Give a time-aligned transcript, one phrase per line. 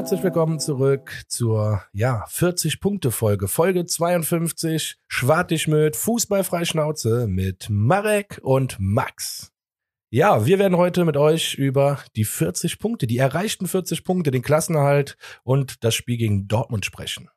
[0.00, 4.96] herzlich willkommen zurück zur ja 40 Punkte Folge, Folge 52.
[5.08, 9.52] Schwartig mit Fußballfrei Schnauze mit Marek und Max.
[10.08, 14.40] Ja, wir werden heute mit euch über die 40 Punkte, die erreichten 40 Punkte, den
[14.40, 17.28] Klassenerhalt und das Spiel gegen Dortmund sprechen.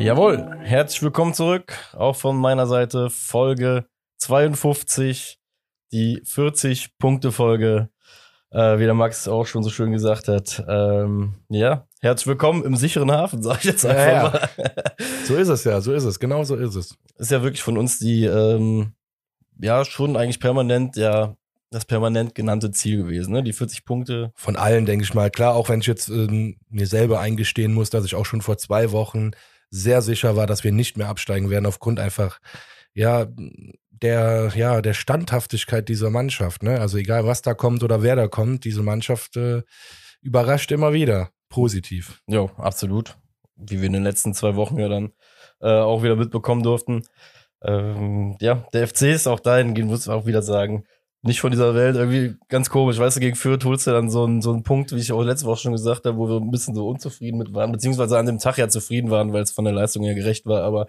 [0.00, 3.84] Jawohl, herzlich willkommen zurück, auch von meiner Seite, Folge
[4.16, 5.38] 52,
[5.92, 7.90] die 40-Punkte-Folge,
[8.50, 10.64] äh, wie der Max auch schon so schön gesagt hat.
[10.66, 14.30] Ähm, ja, herzlich willkommen im sicheren Hafen, sag ich jetzt einfach Ja, ja.
[14.30, 14.94] mal.
[15.26, 16.96] So ist es ja, so ist es, genau so ist es.
[17.18, 18.94] Ist ja wirklich von uns die, ähm,
[19.60, 21.36] ja, schon eigentlich permanent, ja,
[21.68, 23.42] das permanent genannte Ziel gewesen, ne?
[23.42, 24.32] Die 40 Punkte.
[24.34, 25.30] Von allen, denke ich mal.
[25.30, 28.56] Klar, auch wenn ich jetzt ähm, mir selber eingestehen muss, dass ich auch schon vor
[28.56, 29.32] zwei Wochen
[29.70, 32.40] sehr sicher war, dass wir nicht mehr absteigen werden, aufgrund einfach,
[32.92, 33.26] ja,
[34.02, 36.62] der, ja, der Standhaftigkeit dieser Mannschaft.
[36.62, 36.80] Ne?
[36.80, 39.62] Also egal, was da kommt oder wer da kommt, diese Mannschaft äh,
[40.22, 41.30] überrascht immer wieder.
[41.48, 42.22] Positiv.
[42.26, 43.16] Ja, absolut.
[43.56, 45.12] Wie wir in den letzten zwei Wochen ja dann
[45.60, 47.02] äh, auch wieder mitbekommen durften.
[47.62, 50.84] Ähm, ja, der FC ist auch dahingehend, muss ich auch wieder sagen,
[51.22, 52.98] nicht von dieser Welt, irgendwie ganz komisch.
[52.98, 55.22] Weißt du, gegen Fürth holst du dann so einen, so einen Punkt, wie ich auch
[55.22, 58.26] letzte Woche schon gesagt habe, wo wir ein bisschen so unzufrieden mit waren, beziehungsweise an
[58.26, 60.88] dem Tag ja zufrieden waren, weil es von der Leistung her gerecht war, aber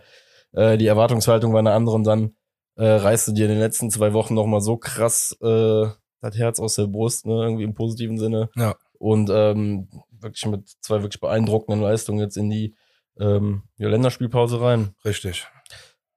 [0.54, 2.36] äh, die Erwartungshaltung war eine andere und dann
[2.76, 5.88] äh, reißt du dir in den letzten zwei Wochen nochmal so krass äh,
[6.22, 8.50] das Herz aus der Brust, ne, irgendwie im positiven Sinne.
[8.56, 8.76] Ja.
[9.00, 12.76] Und ähm, wirklich mit zwei wirklich beeindruckenden Leistungen jetzt in die
[13.20, 14.96] ähm, ja, Länderspielpause rein.
[15.04, 15.48] Richtig.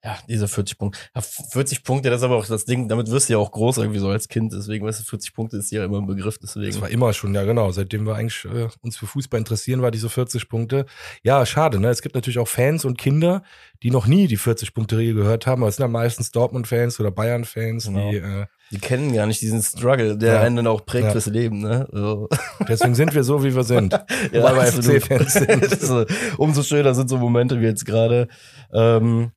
[0.04, 0.98] Ja, diese 40 Punkte.
[1.14, 3.78] Ja, 40 Punkte, das ist aber auch das Ding, damit wirst du ja auch groß
[3.78, 4.52] irgendwie so als Kind.
[4.52, 6.66] Deswegen, weißt du, 40 Punkte ist ja immer ein Begriff, deswegen.
[6.70, 7.70] Das war immer schon, ja genau.
[7.70, 10.84] Seitdem wir eigentlich äh, uns für Fußball interessieren, war diese 40 Punkte.
[11.22, 11.88] Ja, schade, ne?
[11.88, 13.42] Es gibt natürlich auch Fans und Kinder,
[13.82, 15.62] die noch nie die 40-Punkte-Regel gehört haben.
[15.62, 18.10] Aber es sind ja meistens Dortmund-Fans oder Bayern-Fans, Genau.
[18.10, 20.40] die äh, Die kennen gar nicht diesen Struggle, der Ja.
[20.42, 21.10] einen dann auch prägt Ja.
[21.12, 21.88] fürs Leben, ne?
[21.90, 22.28] So.
[22.68, 23.92] deswegen sind wir so, wie wir sind.
[24.32, 25.00] Weil wir.
[25.00, 25.80] FC-Fans sind.
[25.80, 26.04] so,
[26.36, 28.28] umso schöner sind so Momente wie jetzt gerade.
[28.70, 29.30] Ähm,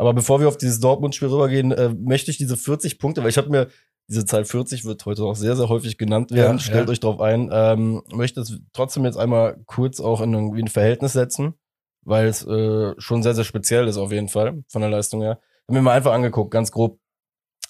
[0.00, 3.36] aber bevor wir auf dieses Dortmund-Spiel rübergehen, äh, möchte ich diese 40 Punkte, weil ich
[3.36, 3.68] habe mir
[4.08, 6.56] diese Zahl 40 wird heute auch sehr, sehr häufig genannt werden.
[6.56, 6.92] Ja, Stellt ja.
[6.92, 7.50] euch drauf ein.
[7.52, 11.52] Ähm, möchte es trotzdem jetzt einmal kurz auch in irgendwie ein Verhältnis setzen,
[12.02, 15.38] weil es äh, schon sehr, sehr speziell ist auf jeden Fall von der Leistung her.
[15.68, 16.98] Hab mir mal einfach angeguckt, ganz grob,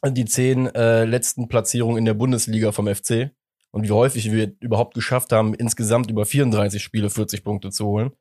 [0.07, 3.33] die zehn äh, letzten Platzierungen in der Bundesliga vom FC
[3.73, 8.13] und wie häufig wir überhaupt geschafft haben, insgesamt über 34 Spiele 40 Punkte zu holen.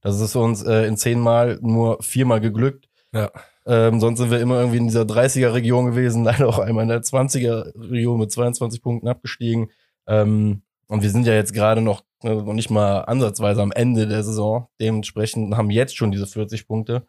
[0.00, 2.88] Das ist uns äh, in zehn Mal nur viermal geglückt.
[3.12, 3.30] Ja.
[3.68, 7.02] Ähm, sonst sind wir immer irgendwie in dieser 30er-Region gewesen, leider auch einmal in der
[7.02, 9.70] 20er-Region mit 22 Punkten abgestiegen.
[10.06, 14.06] Ähm, und wir sind ja jetzt gerade noch, äh, noch nicht mal ansatzweise am Ende
[14.06, 14.68] der Saison.
[14.80, 17.06] Dementsprechend haben jetzt schon diese 40 Punkte.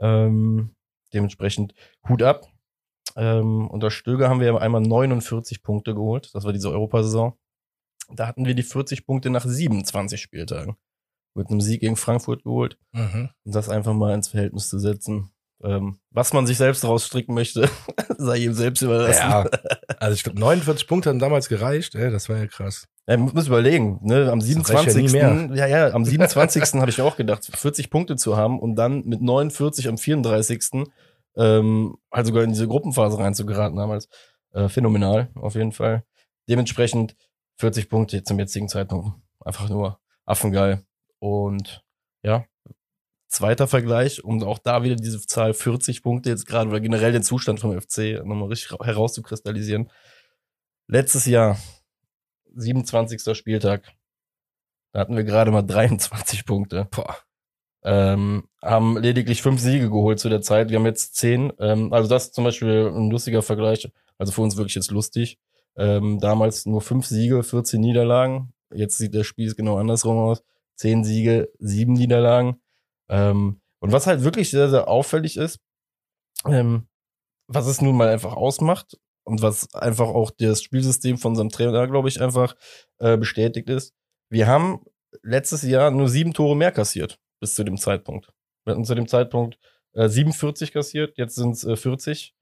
[0.00, 0.74] Ähm,
[1.14, 1.72] dementsprechend
[2.08, 2.48] Hut ab.
[3.14, 6.30] Ähm, unter Stöger haben wir einmal 49 Punkte geholt.
[6.34, 7.34] Das war diese Europasaison.
[8.10, 10.76] Da hatten wir die 40 Punkte nach 27 Spieltagen.
[11.34, 12.78] Mit einem Sieg gegen Frankfurt geholt.
[12.92, 13.30] Mhm.
[13.44, 15.31] Und das einfach mal ins Verhältnis zu setzen.
[15.64, 17.68] Ähm, was man sich selbst daraus stricken möchte,
[18.18, 19.20] sei ihm selbst überlassen.
[19.20, 19.46] Ja,
[19.98, 21.94] also ich glaube, 49 Punkte haben damals gereicht.
[21.94, 22.88] Ey, das war ja krass.
[23.06, 25.12] Ja, man muss überlegen, ne, am reicht ja 27.
[25.12, 25.66] nie Ja, mehr.
[25.68, 26.62] ja, am 27.
[26.80, 30.84] habe ich auch gedacht, 40 Punkte zu haben und dann mit 49 am 34.
[31.36, 34.08] Ähm, halt sogar in diese Gruppenphase reinzugeraten damals.
[34.52, 36.04] Äh, phänomenal, auf jeden Fall.
[36.48, 37.16] Dementsprechend
[37.58, 39.12] 40 Punkte zum jetzigen Zeitpunkt.
[39.40, 40.84] Einfach nur affengeil.
[41.18, 41.82] Und
[42.22, 42.44] ja,
[43.42, 47.24] zweiter Vergleich, um auch da wieder diese Zahl 40 Punkte jetzt gerade oder generell den
[47.24, 49.90] Zustand vom FC nochmal richtig herauszukristallisieren.
[50.86, 51.58] Letztes Jahr
[52.54, 53.36] 27.
[53.36, 53.90] Spieltag.
[54.92, 56.86] Da hatten wir gerade mal 23 Punkte.
[56.92, 57.16] Boah.
[57.82, 60.70] Ähm, haben lediglich fünf Siege geholt zu der Zeit.
[60.70, 61.52] Wir haben jetzt zehn.
[61.58, 63.90] Ähm, also das ist zum Beispiel ein lustiger Vergleich.
[64.18, 65.40] Also für uns wirklich jetzt lustig.
[65.74, 68.52] Ähm, damals nur fünf Siege, 14 Niederlagen.
[68.72, 70.44] Jetzt sieht das Spiel genau andersrum aus.
[70.76, 72.62] Zehn Siege, sieben Niederlagen.
[73.08, 75.58] Ähm, und was halt wirklich sehr, sehr auffällig ist,
[76.46, 76.88] ähm,
[77.48, 81.86] was es nun mal einfach ausmacht und was einfach auch das Spielsystem von unserem Trainer,
[81.86, 82.54] glaube ich, einfach
[82.98, 83.94] äh, bestätigt ist.
[84.30, 84.84] Wir haben
[85.22, 88.32] letztes Jahr nur sieben Tore mehr kassiert bis zu dem Zeitpunkt.
[88.64, 89.58] Wir hatten zu dem Zeitpunkt
[89.94, 92.34] äh, 47 kassiert, jetzt sind es äh, 40.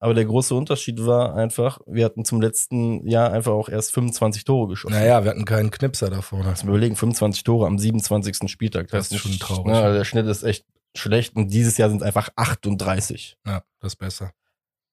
[0.00, 4.44] Aber der große Unterschied war einfach, wir hatten zum letzten Jahr einfach auch erst 25
[4.44, 4.94] Tore geschossen.
[4.94, 6.44] Naja, wir hatten keinen Knipser da vorne.
[6.44, 8.48] Lass mal überlegen, 25 Tore am 27.
[8.48, 8.88] Spieltag.
[8.88, 9.74] Das ist schon traurig.
[9.74, 10.66] Also der Schnitt ist echt
[10.96, 13.38] schlecht und dieses Jahr sind es einfach 38.
[13.44, 14.32] Ja, das ist besser.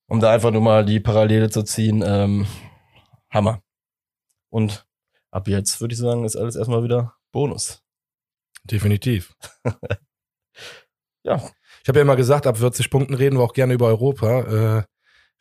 [0.08, 2.48] Um da einfach nur mal die Parallele zu ziehen, ähm,
[3.30, 3.62] Hammer.
[4.50, 4.88] Und
[5.30, 7.84] ab jetzt würde ich sagen, ist alles erstmal wieder Bonus.
[8.64, 9.36] Definitiv.
[11.26, 11.38] Ja.
[11.82, 14.78] Ich habe ja immer gesagt, ab 40 Punkten reden wir auch gerne über Europa.
[14.80, 14.84] Äh,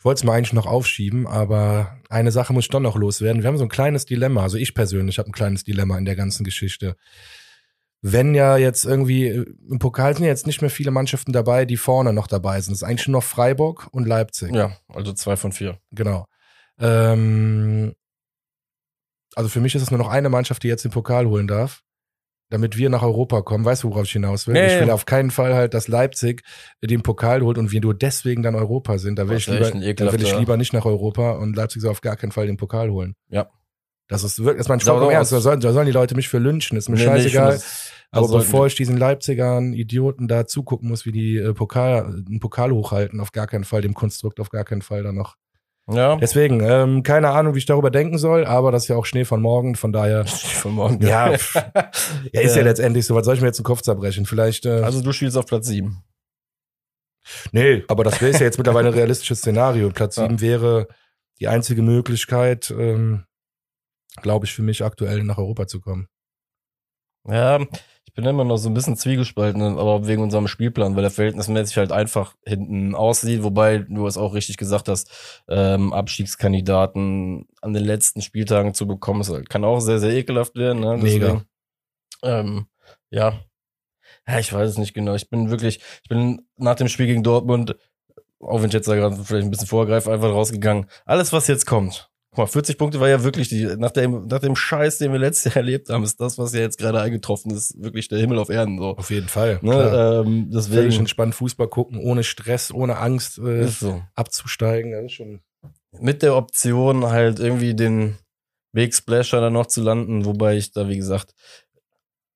[0.05, 3.43] wollte es mal eigentlich noch aufschieben, aber eine Sache muss ich doch noch loswerden.
[3.43, 4.43] Wir haben so ein kleines Dilemma.
[4.43, 6.97] Also ich persönlich habe ein kleines Dilemma in der ganzen Geschichte.
[8.03, 11.65] Wenn ja jetzt irgendwie, äh, im Pokal sind ja jetzt nicht mehr viele Mannschaften dabei,
[11.65, 12.75] die vorne noch dabei sind.
[12.75, 14.55] Es ist eigentlich nur noch Freiburg und Leipzig.
[14.55, 15.79] Ja, also zwei von vier.
[15.91, 16.27] Genau.
[16.79, 17.95] Ähm,
[19.35, 21.83] also für mich ist es nur noch eine Mannschaft, die jetzt den Pokal holen darf
[22.51, 23.65] damit wir nach Europa kommen.
[23.65, 24.55] Weißt du, worauf ich hinaus will?
[24.55, 26.43] Nee, ich will auf keinen Fall halt, dass Leipzig
[26.83, 29.19] den Pokal holt und wir nur deswegen dann Europa sind.
[29.19, 32.01] Da will, ich lieber, da will ich lieber nicht nach Europa und Leipzig soll auf
[32.01, 33.15] gar keinen Fall den Pokal holen.
[33.29, 33.49] Ja.
[34.09, 35.33] Das ist wirklich, das ist mein Spaß Ernst.
[35.33, 37.57] Da sollen, da sollen die Leute mich für lynchen, ist mir nee, scheißegal.
[37.57, 37.63] Nee,
[38.11, 42.71] aber bevor ich diesen Leipzigern Idioten da zugucken muss, wie die äh, Pokal, einen Pokal
[42.71, 45.37] hochhalten, auf gar keinen Fall, dem Konstrukt auf gar keinen Fall dann noch
[45.91, 46.17] ja.
[46.17, 49.25] Deswegen, ähm, keine Ahnung, wie ich darüber denken soll, aber das ist ja auch Schnee
[49.25, 50.27] von morgen, von daher.
[50.27, 51.03] Schnee von morgen.
[51.03, 51.55] Ja, ja ist
[52.33, 52.57] ja.
[52.57, 53.15] ja letztendlich so.
[53.15, 54.25] Was soll ich mir jetzt den Kopf zerbrechen?
[54.27, 54.65] Vielleicht.
[54.67, 56.03] Äh, also du spielst auf Platz sieben.
[57.53, 59.91] Nee, aber das wäre ja jetzt mittlerweile ein realistisches Szenario.
[59.91, 60.41] Platz sieben ja.
[60.41, 60.89] wäre
[61.41, 63.25] die einzige Möglichkeit, ähm,
[64.23, 66.09] glaube ich, für mich aktuell nach Europa zu kommen.
[67.27, 67.61] Ja,
[68.15, 71.93] bin immer noch so ein bisschen zwiegespalten, aber wegen unserem Spielplan, weil der verhältnismäßig halt
[71.93, 75.11] einfach hinten aussieht, wobei du es auch richtig gesagt hast,
[75.49, 80.81] ähm, Abstiegskandidaten an den letzten Spieltagen zu bekommen, das kann auch sehr, sehr ekelhaft werden.
[80.81, 80.99] Ne?
[81.03, 81.45] Deswegen, Mega.
[82.23, 82.67] Ähm,
[83.11, 83.41] ja.
[84.27, 85.15] Ja, ich weiß es nicht genau.
[85.15, 87.77] Ich bin wirklich, ich bin nach dem Spiel gegen Dortmund,
[88.41, 90.87] auch wenn ich jetzt da gerade vielleicht ein bisschen vorgreife, einfach rausgegangen.
[91.05, 94.41] Alles, was jetzt kommt, Guck mal, 40 Punkte war ja wirklich die, nach dem, nach
[94.41, 97.53] dem Scheiß, den wir letztes Jahr erlebt haben, ist das, was ja jetzt gerade eingetroffen
[97.53, 98.97] ist, wirklich der Himmel auf Erden, so.
[98.97, 99.61] Auf jeden Fall.
[99.63, 100.81] Ne, ähm, deswegen.
[100.81, 104.03] Völlig entspannt Fußball gucken, ohne Stress, ohne Angst, äh, so.
[104.17, 105.43] abzusteigen, das ist schon.
[106.01, 108.19] Mit der Option halt irgendwie den
[108.73, 111.35] Weg Splasher dann noch zu landen, wobei ich da, wie gesagt,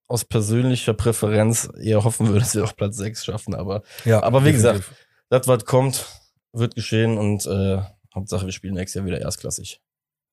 [0.07, 4.45] aus persönlicher Präferenz eher hoffen würde, dass wir auch Platz 6 schaffen, aber, ja, aber
[4.45, 4.87] wie definitiv.
[4.87, 6.05] gesagt, das, was kommt,
[6.53, 7.81] wird geschehen und, äh,
[8.15, 9.81] Hauptsache, wir spielen nächstes Jahr wieder erstklassig.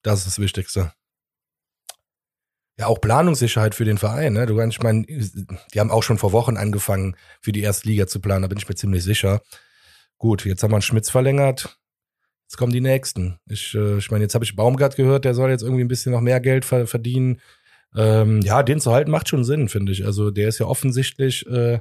[0.06, 0.92] Das ist das Wichtigste.
[2.78, 4.34] Ja, auch Planungssicherheit für den Verein.
[4.34, 4.46] Ne?
[4.46, 8.20] Du ich meine, die haben auch schon vor Wochen angefangen, für die erste Liga zu
[8.20, 9.40] planen, da bin ich mir ziemlich sicher.
[10.16, 11.80] Gut, jetzt haben wir einen Schmitz verlängert.
[12.44, 13.40] Jetzt kommen die nächsten.
[13.48, 16.12] Ich, äh, ich meine, jetzt habe ich Baumgart gehört, der soll jetzt irgendwie ein bisschen
[16.12, 17.40] noch mehr Geld verdienen.
[17.96, 20.04] Ähm, ja, den zu halten macht schon Sinn, finde ich.
[20.04, 21.80] Also der ist ja offensichtlich äh,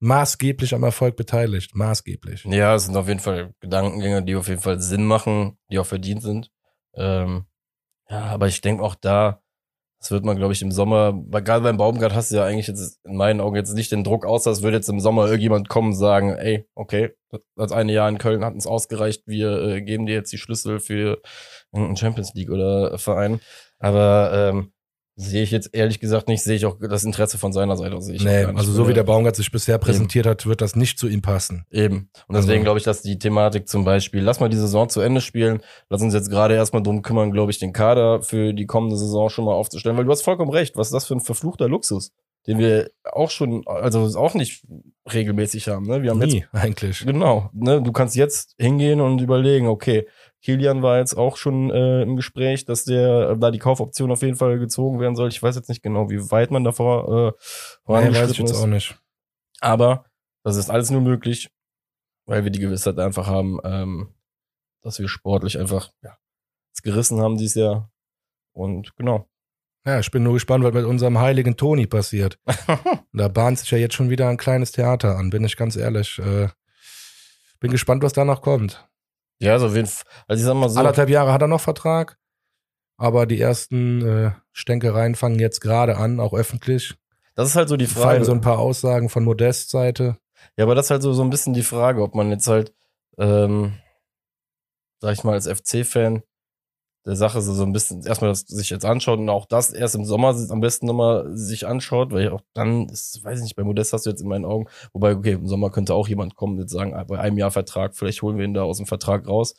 [0.00, 1.74] maßgeblich am Erfolg beteiligt.
[1.74, 2.44] Maßgeblich.
[2.44, 5.86] Ja, es sind auf jeden Fall Gedankengänge, die auf jeden Fall Sinn machen, die auch
[5.86, 6.50] verdient sind.
[6.92, 7.46] Ähm,
[8.08, 9.40] ja, aber ich denke auch da,
[10.04, 13.00] das wird man, glaube ich, im Sommer, gerade beim Baumgart hast du ja eigentlich jetzt
[13.04, 15.92] in meinen Augen jetzt nicht den Druck aus, als würde jetzt im Sommer irgendjemand kommen
[15.92, 17.14] und sagen, ey, okay,
[17.56, 20.78] das eine Jahr in Köln hat uns ausgereicht, wir äh, geben dir jetzt die Schlüssel
[20.78, 21.22] für
[21.72, 23.40] einen Champions League oder Verein.
[23.78, 24.73] Aber ähm,
[25.16, 28.00] Sehe ich jetzt ehrlich gesagt nicht, sehe ich auch das Interesse von seiner Seite.
[28.02, 30.30] Sehe ich nee, also so wie der Baumgart sich bisher präsentiert Eben.
[30.32, 31.66] hat, wird das nicht zu ihm passen.
[31.70, 32.10] Eben.
[32.26, 32.64] Und deswegen also.
[32.64, 36.02] glaube ich, dass die Thematik zum Beispiel, lass mal die Saison zu Ende spielen, lass
[36.02, 39.44] uns jetzt gerade erstmal drum kümmern, glaube ich, den Kader für die kommende Saison schon
[39.44, 42.10] mal aufzustellen, weil du hast vollkommen recht, was ist das für ein verfluchter Luxus,
[42.48, 44.64] den wir auch schon, also auch nicht
[45.12, 45.86] regelmäßig haben.
[45.86, 46.02] Ne?
[46.02, 47.06] Wir haben Nie, jetzt, eigentlich.
[47.06, 47.50] Genau.
[47.52, 47.82] Ne?
[47.82, 50.08] Du kannst jetzt hingehen und überlegen, okay,
[50.44, 54.20] Kilian war jetzt auch schon äh, im Gespräch, dass der äh, da die Kaufoption auf
[54.20, 55.28] jeden Fall gezogen werden soll.
[55.28, 57.32] Ich weiß jetzt nicht genau, wie weit man davor äh,
[57.86, 58.62] vorangeschritten nee, weiß ich jetzt ist.
[58.62, 59.00] auch nicht.
[59.60, 60.04] Aber
[60.42, 61.50] das ist alles nur möglich,
[62.26, 64.14] weil wir die Gewissheit einfach haben, ähm,
[64.82, 66.18] dass wir sportlich einfach ja,
[66.74, 67.90] es gerissen haben dieses Jahr.
[68.52, 69.26] Und genau.
[69.86, 72.38] Ja, ich bin nur gespannt, was mit unserem heiligen Toni passiert.
[73.14, 76.18] da bahnt sich ja jetzt schon wieder ein kleines Theater an, bin ich ganz ehrlich.
[76.18, 76.48] Äh,
[77.60, 78.86] bin gespannt, was da noch kommt.
[79.40, 80.78] Ja, also, Fall, also ich sag mal so.
[80.78, 82.18] Anderthalb Jahre hat er noch Vertrag,
[82.96, 86.94] aber die ersten äh, Stänkereien fangen jetzt gerade an, auch öffentlich.
[87.34, 88.06] Das ist halt so die Frage.
[88.06, 90.18] Fallen so ein paar Aussagen von Modest Seite.
[90.56, 92.72] Ja, aber das ist halt so, so ein bisschen die Frage, ob man jetzt halt,
[93.18, 93.74] ähm,
[95.00, 96.22] sag ich mal, als FC-Fan
[97.06, 99.94] der Sache so, so ein bisschen erstmal das sich jetzt anschaut und auch das erst
[99.94, 103.62] im Sommer am besten nochmal sich anschaut, weil auch dann ist, weiß ich nicht, bei
[103.62, 106.58] Modest hast du jetzt in meinen Augen, wobei, okay, im Sommer könnte auch jemand kommen
[106.58, 109.54] und sagen, bei einem Jahr Vertrag, vielleicht holen wir ihn da aus dem Vertrag raus.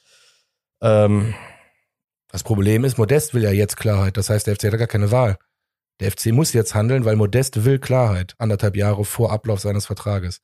[0.81, 1.35] Ähm,
[2.31, 4.17] das Problem ist, Modest will ja jetzt Klarheit.
[4.17, 5.37] Das heißt, der FC hat gar keine Wahl.
[5.99, 8.33] Der FC muss jetzt handeln, weil Modest will Klarheit.
[8.37, 10.41] Anderthalb Jahre vor Ablauf seines Vertrages.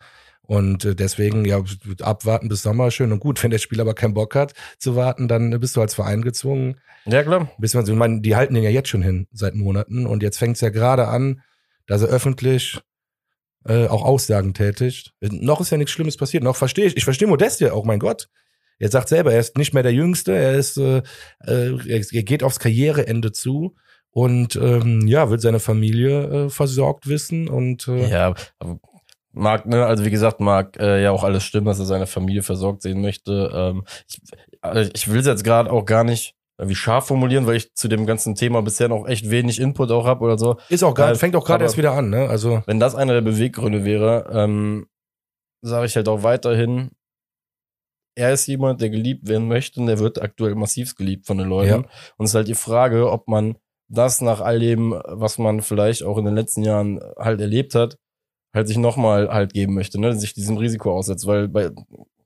[0.51, 1.63] Und äh, deswegen, ja,
[2.01, 3.41] abwarten bis Sommer, schön und gut.
[3.43, 6.75] Wenn der Spieler aber keinen Bock hat zu warten, dann bist du als Verein gezwungen.
[7.05, 7.49] Ja, klar.
[7.57, 10.05] Bis man ich meine, die halten den ja jetzt schon hin seit Monaten.
[10.05, 11.41] Und jetzt fängt es ja gerade an,
[11.87, 12.81] dass er öffentlich
[13.65, 15.13] äh, auch Aussagen tätigt.
[15.21, 16.43] Noch ist ja nichts Schlimmes passiert.
[16.43, 18.27] Noch verstehe ich, ich verstehe Modest ja auch, mein Gott.
[18.77, 21.01] Er sagt selber, er ist nicht mehr der Jüngste, er ist, äh,
[21.45, 23.77] äh er geht aufs Karriereende zu
[24.09, 28.79] und ähm, ja, will seine Familie äh, versorgt wissen und äh, ja, aber
[29.33, 32.43] mag, ne, also wie gesagt, mag äh, ja auch alles stimmen, dass er seine Familie
[32.43, 33.51] versorgt sehen möchte.
[33.53, 34.21] Ähm, ich
[34.61, 37.87] also ich will es jetzt gerade auch gar nicht wie scharf formulieren, weil ich zu
[37.87, 40.57] dem ganzen Thema bisher noch echt wenig Input auch habe oder so.
[40.69, 42.29] Ist auch gerade, fängt auch gerade erst wieder an, ne?
[42.29, 44.87] Also wenn das einer der Beweggründe wäre, ähm,
[45.63, 46.91] sage ich halt auch weiterhin,
[48.15, 51.47] er ist jemand, der geliebt werden möchte und der wird aktuell massiv geliebt von den
[51.47, 51.69] Leuten.
[51.69, 51.89] Ja.
[52.17, 53.55] Und es ist halt die Frage, ob man
[53.87, 57.97] das nach all dem, was man vielleicht auch in den letzten Jahren halt erlebt hat,
[58.53, 61.71] halt sich nochmal halt geben möchte, ne, sich diesem Risiko aussetzt, weil bei,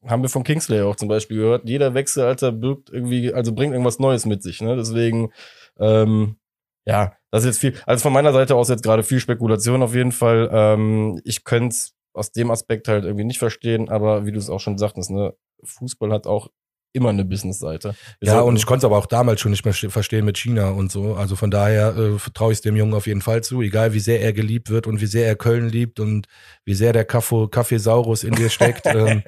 [0.05, 3.73] haben wir von Kingsley auch zum Beispiel gehört, jeder Wechsel, Alter, birgt irgendwie, also bringt
[3.73, 5.31] irgendwas Neues mit sich, ne, deswegen,
[5.79, 6.37] ähm,
[6.85, 9.95] ja, das ist jetzt viel, also von meiner Seite aus jetzt gerade viel Spekulation auf
[9.95, 11.75] jeden Fall, ähm, ich könnte
[12.13, 15.33] aus dem Aspekt halt irgendwie nicht verstehen, aber wie du es auch schon sagtest, ne,
[15.63, 16.49] Fußball hat auch
[16.95, 17.95] immer eine Business-Seite.
[18.21, 20.91] Ja, und ich konnte es aber auch damals schon nicht mehr verstehen mit China und
[20.91, 21.15] so.
[21.15, 23.99] Also von daher äh, vertraue ich es dem Jungen auf jeden Fall zu, egal wie
[23.99, 26.27] sehr er geliebt wird und wie sehr er Köln liebt und
[26.63, 28.85] wie sehr der Kaffeesaurus in dir steckt.
[28.85, 29.23] ähm,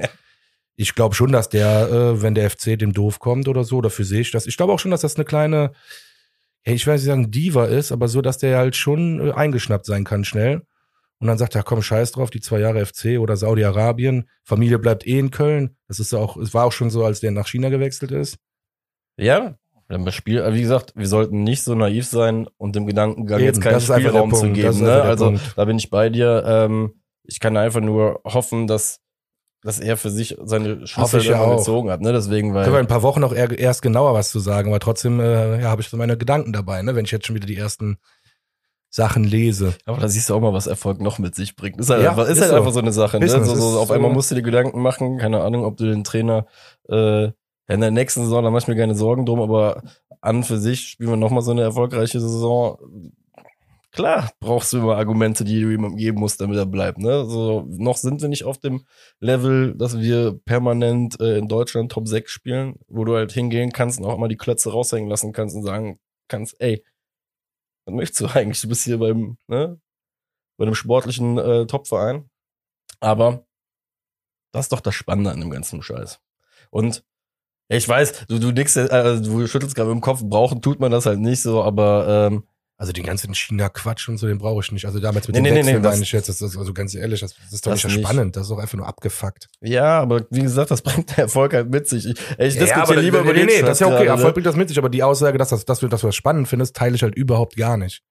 [0.77, 4.05] ich glaube schon, dass der, äh, wenn der FC dem doof kommt oder so, dafür
[4.05, 4.45] sehe ich das.
[4.47, 5.73] Ich glaube auch schon, dass das eine kleine,
[6.63, 10.03] ich weiß nicht sagen Diva ist, aber so, dass der halt schon äh, eingeschnappt sein
[10.03, 10.61] kann schnell.
[11.19, 14.29] Und dann sagt er, komm, scheiß drauf, die zwei Jahre FC oder Saudi-Arabien.
[14.43, 15.75] Familie bleibt eh in Köln.
[15.87, 18.37] Das ist auch, es war auch schon so, als der nach China gewechselt ist.
[19.17, 19.55] Ja,
[19.89, 23.61] das Spiel, wie gesagt, wir sollten nicht so naiv sein und dem Gedankengang Eben, jetzt
[23.61, 24.81] keinen Spielraum zu geben.
[24.81, 25.01] Ne?
[25.01, 25.53] Also Punkt.
[25.55, 26.43] da bin ich bei dir.
[26.45, 28.99] Ähm, ich kann einfach nur hoffen, dass
[29.63, 32.13] dass er für sich seine Schlüssel ja gezogen hat, ne?
[32.13, 32.63] Deswegen, weil.
[32.63, 35.61] Können wir in ein paar Wochen noch erst genauer was zu sagen, aber trotzdem äh,
[35.61, 36.95] ja, habe ich so meine Gedanken dabei, ne?
[36.95, 37.97] Wenn ich jetzt schon wieder die ersten
[38.89, 39.75] Sachen lese.
[39.85, 41.79] Aber da siehst du auch mal, was Erfolg noch mit sich bringt.
[41.79, 42.57] Ist halt, ja, einfach, ist, ist halt so.
[42.57, 43.19] einfach so eine Sache.
[43.19, 43.27] Ne?
[43.27, 46.45] So, so, auf einmal musst du dir Gedanken machen, keine Ahnung, ob du den Trainer
[46.89, 47.31] äh,
[47.69, 49.83] in der nächsten Saison, da mach ich mir keine Sorgen drum, aber
[50.21, 52.77] an für sich spielen wir nochmal so eine erfolgreiche Saison.
[53.91, 56.99] Klar, brauchst du immer Argumente, die du ihm geben musst, damit er bleibt.
[56.99, 57.25] Ne?
[57.25, 58.85] So, noch sind wir nicht auf dem
[59.19, 63.99] Level, dass wir permanent äh, in Deutschland Top 6 spielen, wo du halt hingehen kannst
[63.99, 66.83] und auch mal die Klötze raushängen lassen kannst und sagen kannst, ey,
[67.87, 68.61] was möchtest du eigentlich?
[68.61, 69.79] Du bist hier beim, ne,
[70.57, 72.29] bei einem sportlichen äh, Topverein.
[72.99, 73.45] Aber
[74.51, 76.19] das ist doch das Spannende an dem ganzen Scheiß.
[76.69, 77.03] Und
[77.69, 81.05] ich weiß, du, du nix, äh, du schüttelst gerade im Kopf, brauchen tut man das
[81.05, 82.47] halt nicht so, aber ähm,
[82.79, 84.85] also den ganzen China-Quatsch und so, den brauche ich nicht.
[84.85, 86.93] Also damals mit nee, dem nee, Wechsel nee, meine ich jetzt, das ist, also ganz
[86.93, 89.47] ehrlich, das, das ist doch nicht so spannend, das ist doch einfach nur abgefuckt.
[89.61, 92.05] Ja, aber wie gesagt, das bringt der Erfolg halt mit sich.
[92.05, 94.05] Ich, ich ja, diskutiere aber, lieber nee, über nee, den Nee, das ist ja okay,
[94.05, 96.15] Erfolg bringt das mit sich, aber die Aussage, dass, das, dass, du, dass du das
[96.15, 98.03] spannend findest, teile ich halt überhaupt gar nicht.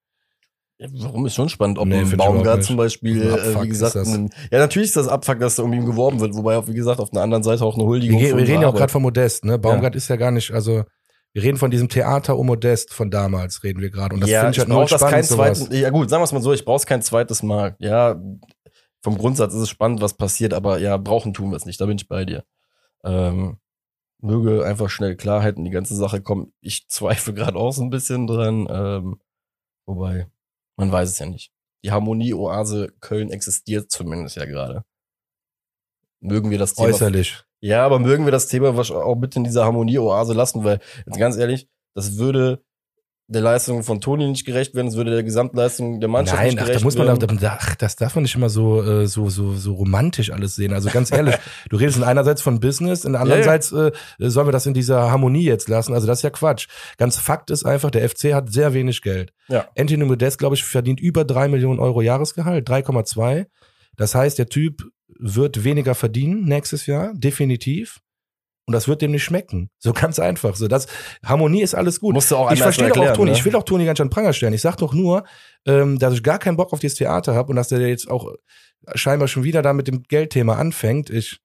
[0.79, 4.29] Ja, warum ist schon spannend, ob nee, ein Baumgart zum Beispiel, äh, wie gesagt, ein,
[4.51, 7.01] ja natürlich ist das Abfuck, dass da um ihn geworben wird, wobei auch wie gesagt
[7.01, 8.21] auf der anderen Seite auch eine Huldigung.
[8.21, 9.59] Wir, wir reden ja auch gerade von Modest, ne?
[9.59, 9.97] Baumgart ja.
[9.97, 10.85] ist ja gar nicht, also
[11.37, 14.15] wir reden von diesem Theater um Modest von damals, reden wir gerade.
[14.15, 15.11] Und das ja, finde ich halt nur spannend.
[15.11, 17.77] Kein zweites, ja gut, sagen wir es mal so, ich brauche es kein zweites Mal.
[17.79, 18.19] Ja,
[19.03, 21.85] vom Grundsatz ist es spannend, was passiert, aber ja, brauchen tun wir es nicht, da
[21.85, 22.47] bin ich bei dir.
[23.05, 23.59] Ähm,
[24.23, 26.55] möge einfach schnell Klarheit in die ganze Sache kommen.
[26.63, 29.21] Ich zweifle gerade auch so ein bisschen dran, ähm,
[29.85, 30.29] wobei,
[30.77, 31.53] man weiß es ja nicht.
[31.85, 34.87] Die Harmonie-Oase Köln existiert zumindest ja gerade.
[36.21, 36.89] Mögen wir das Thema.
[36.89, 37.45] Äußerlich.
[37.61, 41.37] Ja, aber mögen wir das Thema auch bitte in dieser Harmonie-Oase lassen, weil, jetzt ganz
[41.37, 42.63] ehrlich, das würde
[43.29, 46.59] der Leistung von Toni nicht gerecht werden, es würde der Gesamtleistung der Mannschaft Nein, nicht
[46.59, 47.41] gerecht ach, da muss man, werden.
[47.45, 50.73] Ach, das darf man nicht immer so, äh, so, so, so romantisch alles sehen.
[50.73, 51.35] Also ganz ehrlich,
[51.71, 53.91] du redest in einerseits von Business, in andererseits ja, ja.
[54.21, 55.93] Äh, sollen wir das in dieser Harmonie jetzt lassen.
[55.93, 56.69] Also das ist ja Quatsch.
[56.99, 59.33] Ganz Fakt ist einfach, der FC hat sehr wenig Geld.
[59.49, 59.67] Ja.
[59.77, 63.47] Anthony Modest, glaube ich, verdient über drei Millionen Euro Jahresgehalt, 3,2.
[63.97, 68.01] Das heißt, der Typ wird weniger verdienen nächstes Jahr, definitiv.
[68.69, 69.71] Und das wird dem nicht schmecken.
[69.79, 70.57] So ganz einfach.
[70.57, 70.89] So, das
[71.25, 72.15] Harmonie ist alles gut.
[72.15, 73.31] Musst du auch ich verstehe doch auch Toni.
[73.31, 73.37] Ne?
[73.37, 74.55] Ich will auch Toni ganz schön Pranger stellen.
[74.55, 75.25] Ich sag doch nur,
[75.67, 78.35] ähm, dass ich gar keinen Bock auf dieses Theater habe und dass der jetzt auch
[78.97, 81.11] scheinbar schon wieder da mit dem Geldthema anfängt.
[81.11, 81.39] Ich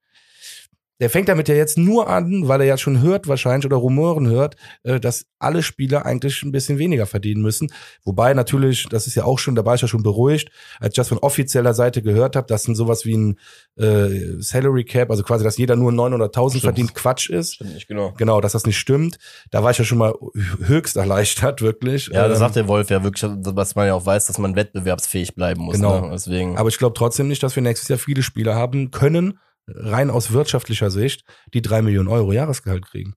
[1.01, 4.29] der fängt damit ja jetzt nur an, weil er ja schon hört wahrscheinlich oder Rumoren
[4.29, 7.73] hört, äh, dass alle Spieler eigentlich ein bisschen weniger verdienen müssen.
[8.03, 10.97] Wobei natürlich, das ist ja auch schon, da war ich ja schon beruhigt, als ich
[10.97, 13.39] das von offizieller Seite gehört habe, dass ein sowas wie ein
[13.77, 17.55] äh, Salary Cap, also quasi, dass jeder nur 900.000 verdient, Quatsch ist.
[17.55, 18.13] Stimmt nicht, genau.
[18.15, 19.17] Genau, dass das nicht stimmt.
[19.49, 20.13] Da war ich ja schon mal
[20.59, 22.09] höchst erleichtert, wirklich.
[22.13, 24.55] Ja, da ähm, sagt der Wolf ja wirklich, was man ja auch weiß, dass man
[24.55, 25.77] wettbewerbsfähig bleiben muss.
[25.77, 26.01] Genau.
[26.01, 26.09] Ne?
[26.11, 26.59] Deswegen.
[26.59, 30.31] Aber ich glaube trotzdem nicht, dass wir nächstes Jahr viele Spieler haben können, rein aus
[30.31, 33.15] wirtschaftlicher Sicht die drei Millionen Euro Jahresgehalt kriegen.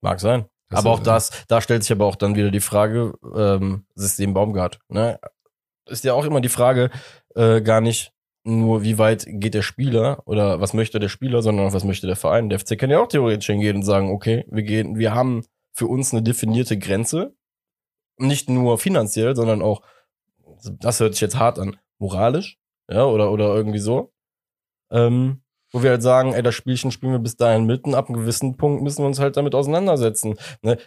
[0.00, 0.46] Mag sein.
[0.68, 4.34] Das aber auch das, da stellt sich aber auch dann wieder die Frage, ähm, System
[4.34, 4.80] Baumgart.
[4.88, 5.18] Ne?
[5.88, 6.90] Ist ja auch immer die Frage,
[7.36, 8.12] äh, gar nicht
[8.42, 12.06] nur, wie weit geht der Spieler oder was möchte der Spieler, sondern auch was möchte
[12.06, 12.48] der Verein.
[12.48, 15.86] Der FC kann ja auch theoretisch hingehen und sagen, okay, wir gehen, wir haben für
[15.86, 17.34] uns eine definierte Grenze.
[18.18, 19.82] Nicht nur finanziell, sondern auch,
[20.80, 24.12] das hört sich jetzt hart an, moralisch ja, oder, oder irgendwie so.
[24.90, 28.08] Ähm, wo wir halt sagen, ey, das Spielchen spielen wir bis dahin mit und ab
[28.08, 30.36] einem gewissen Punkt müssen wir uns halt damit auseinandersetzen.
[30.62, 30.78] Ne?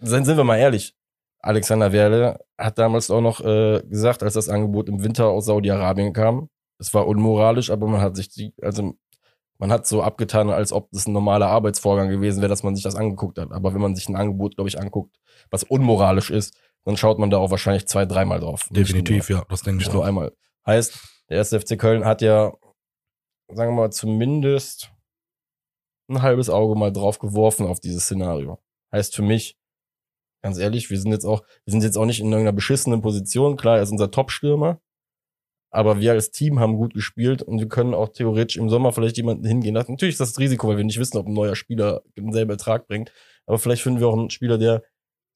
[0.00, 0.94] Sind, sind wir mal ehrlich.
[1.40, 6.12] Alexander Werle hat damals auch noch äh, gesagt, als das Angebot im Winter aus Saudi-Arabien
[6.12, 8.94] kam, es war unmoralisch, aber man hat sich die, also
[9.58, 12.84] man hat so abgetan, als ob das ein normaler Arbeitsvorgang gewesen wäre, dass man sich
[12.84, 13.52] das angeguckt hat.
[13.52, 15.16] Aber wenn man sich ein Angebot, glaube ich, anguckt,
[15.50, 18.68] was unmoralisch ist, dann schaut man da auch wahrscheinlich zwei, dreimal drauf.
[18.70, 20.32] Definitiv, ja, das denke ich nur einmal.
[20.66, 20.98] Heißt,
[21.30, 22.52] der erste FC Köln hat ja,
[23.48, 24.92] sagen wir mal, zumindest
[26.08, 28.58] ein halbes Auge mal drauf geworfen auf dieses Szenario.
[28.92, 29.56] Heißt für mich,
[30.42, 33.56] ganz ehrlich, wir sind jetzt auch, wir sind jetzt auch nicht in irgendeiner beschissenen Position.
[33.56, 34.80] Klar, er ist unser Top-Stürmer.
[35.72, 39.16] Aber wir als Team haben gut gespielt und wir können auch theoretisch im Sommer vielleicht
[39.16, 39.92] jemanden hingehen lassen.
[39.92, 42.86] Natürlich ist das das Risiko, weil wir nicht wissen, ob ein neuer Spieler denselben Ertrag
[42.86, 43.12] bringt.
[43.46, 44.84] Aber vielleicht finden wir auch einen Spieler, der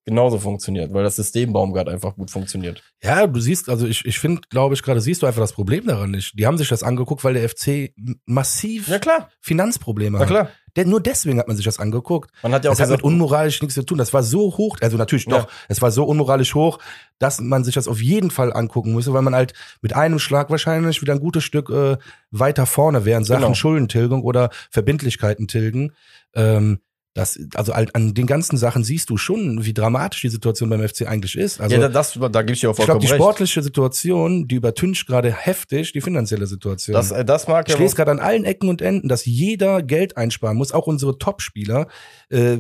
[0.05, 2.83] genauso funktioniert, weil das System Baumgart einfach gut funktioniert.
[3.03, 5.87] Ja, du siehst, also ich, ich finde, glaube ich, gerade siehst du einfach das Problem
[5.87, 6.39] daran nicht.
[6.39, 7.93] Die haben sich das angeguckt, weil der FC
[8.27, 10.29] massiv klar, Finanzprobleme na hat.
[10.29, 10.51] klar.
[10.77, 12.31] Der, nur deswegen hat man sich das angeguckt.
[12.45, 13.99] Man hat ja auch Das hat mit unmoralisch nichts zu tun.
[13.99, 15.41] Das war so hoch, also natürlich Ja.
[15.41, 16.79] doch, es war so unmoralisch hoch,
[17.19, 19.53] dass man sich das auf jeden Fall angucken müsste, weil man halt
[19.83, 21.97] mit einem Schlag wahrscheinlich wieder ein gutes Stück äh,
[22.31, 23.55] weiter vorne wäre in Sachen Genau.
[23.55, 25.93] Schuldentilgung oder Verbindlichkeiten tilgen.
[26.35, 26.79] Ähm,
[27.15, 31.09] das, also an den ganzen Sachen siehst du schon, wie dramatisch die Situation beim FC
[31.09, 31.61] eigentlich ist.
[31.61, 34.55] Also ja, das, da gebe ich dir auch ich glaube, vollkommen die sportliche Situation, die
[34.55, 36.95] übertüncht gerade heftig die finanzielle Situation.
[36.95, 39.83] Das, äh, das mag Ich ja lese gerade an allen Ecken und Enden, dass jeder
[39.83, 41.89] Geld einsparen muss, auch unsere Topspieler.
[42.29, 42.59] Äh,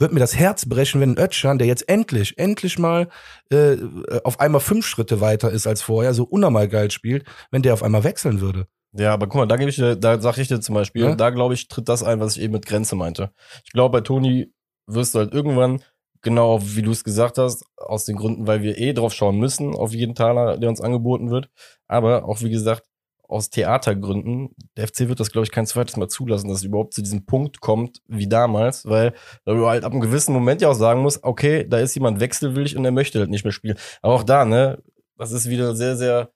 [0.00, 3.08] wird mir das Herz brechen, wenn ein Ötschan, der jetzt endlich, endlich mal
[3.50, 3.76] äh,
[4.22, 7.82] auf einmal fünf Schritte weiter ist als vorher, so unnormal geil spielt, wenn der auf
[7.82, 8.68] einmal wechseln würde.
[8.92, 11.14] Ja, aber guck mal, da gebe ich dir, da sag ich dir zum Beispiel, Ja?
[11.14, 13.30] da glaube ich, tritt das ein, was ich eben mit Grenze meinte.
[13.64, 14.52] Ich glaube, bei Toni
[14.86, 15.82] wirst du halt irgendwann,
[16.22, 19.74] genau wie du es gesagt hast, aus den Gründen, weil wir eh drauf schauen müssen,
[19.74, 21.50] auf jeden Taler, der uns angeboten wird.
[21.86, 22.84] Aber auch, wie gesagt,
[23.28, 26.94] aus Theatergründen, der FC wird das, glaube ich, kein zweites Mal zulassen, dass es überhaupt
[26.94, 29.12] zu diesem Punkt kommt, wie damals, weil
[29.44, 32.74] du halt ab einem gewissen Moment ja auch sagen musst, okay, da ist jemand wechselwillig
[32.74, 33.76] und er möchte halt nicht mehr spielen.
[34.00, 34.82] Aber auch da, ne,
[35.18, 36.30] das ist wieder sehr, sehr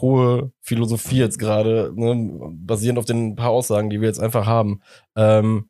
[0.00, 4.80] hohe Philosophie jetzt gerade, ne, basierend auf den paar Aussagen, die wir jetzt einfach haben.
[5.16, 5.68] Ähm,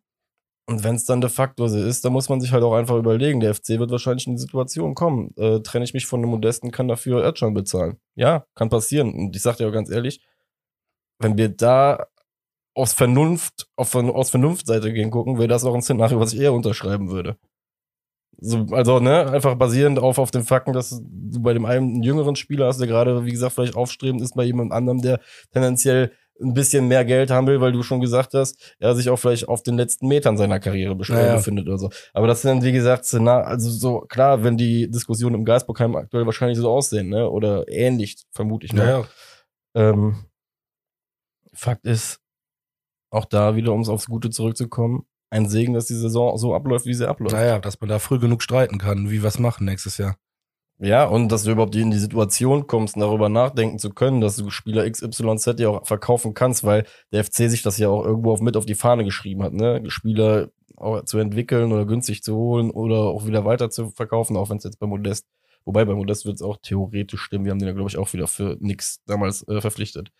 [0.68, 2.96] und wenn es dann de facto so ist, dann muss man sich halt auch einfach
[2.96, 5.34] überlegen, der FC wird wahrscheinlich in die Situation kommen.
[5.38, 7.96] Äh, trenne ich mich von einem Modesten, kann dafür Erdschan bezahlen.
[8.16, 9.14] Ja, kann passieren.
[9.14, 10.20] Und ich sag dir auch ganz ehrlich,
[11.18, 12.06] wenn wir da
[12.74, 16.52] aus Vernunft, auf, aus Vernunftseite gehen gucken, wäre das auch ein Szenario, was ich eher
[16.52, 17.38] unterschreiben würde.
[18.40, 22.03] So, also, ne, einfach basierend auf, auf den Fakten, dass du bei dem einen einen
[22.05, 25.20] jüngeren Spieler hast, der gerade, wie gesagt, vielleicht aufstrebend ist, bei jemand anderem, der
[25.53, 29.16] tendenziell ein bisschen mehr Geld haben will, weil du schon gesagt hast, er sich auch
[29.16, 31.37] vielleicht auf den letzten Metern seiner Karriere Naja.
[31.37, 31.90] befindet oder so.
[32.12, 36.27] Aber das sind, wie gesagt, Szenar also so, klar, wenn die Diskussionen im Geistbockheim aktuell
[36.27, 38.85] wahrscheinlich so aussehen, ne, oder ähnlich, vermute ich, ne.
[39.74, 40.14] Ähm,
[41.55, 42.20] Fakt ist,
[43.11, 46.86] auch da wieder, um es aufs Gute zurückzukommen, ein Segen, dass die Saison so abläuft,
[46.86, 47.34] wie sie abläuft.
[47.34, 50.16] Naja, dass man da früh genug streiten kann, wie wir es machen nächstes Jahr.
[50.80, 54.48] Ja, und dass du überhaupt in die Situation kommst, darüber nachdenken zu können, dass du
[54.50, 58.40] Spieler XYZ ja auch verkaufen kannst, weil der FC sich das ja auch irgendwo auf,
[58.40, 59.82] mit auf die Fahne geschrieben hat, ne?
[59.90, 64.50] Spieler auch zu entwickeln oder günstig zu holen oder auch wieder weiter zu verkaufen, auch
[64.50, 65.26] wenn es jetzt bei Modest,
[65.64, 68.12] wobei bei Modest wird es auch theoretisch stimmen, wir haben den ja, glaube ich, auch
[68.12, 70.12] wieder für nix damals äh, verpflichtet.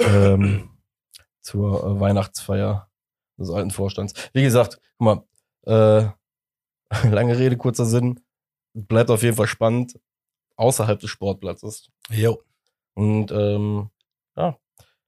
[0.00, 0.70] ähm,
[1.40, 2.87] zur äh, Weihnachtsfeier
[3.38, 4.14] des alten Vorstands.
[4.32, 5.24] Wie gesagt, guck mal,
[5.66, 6.08] äh,
[7.08, 8.20] lange Rede, kurzer Sinn,
[8.74, 9.98] bleibt auf jeden Fall spannend
[10.56, 11.90] außerhalb des Sportplatzes.
[12.10, 12.42] Jo.
[12.94, 13.90] Und ähm,
[14.36, 14.58] ja,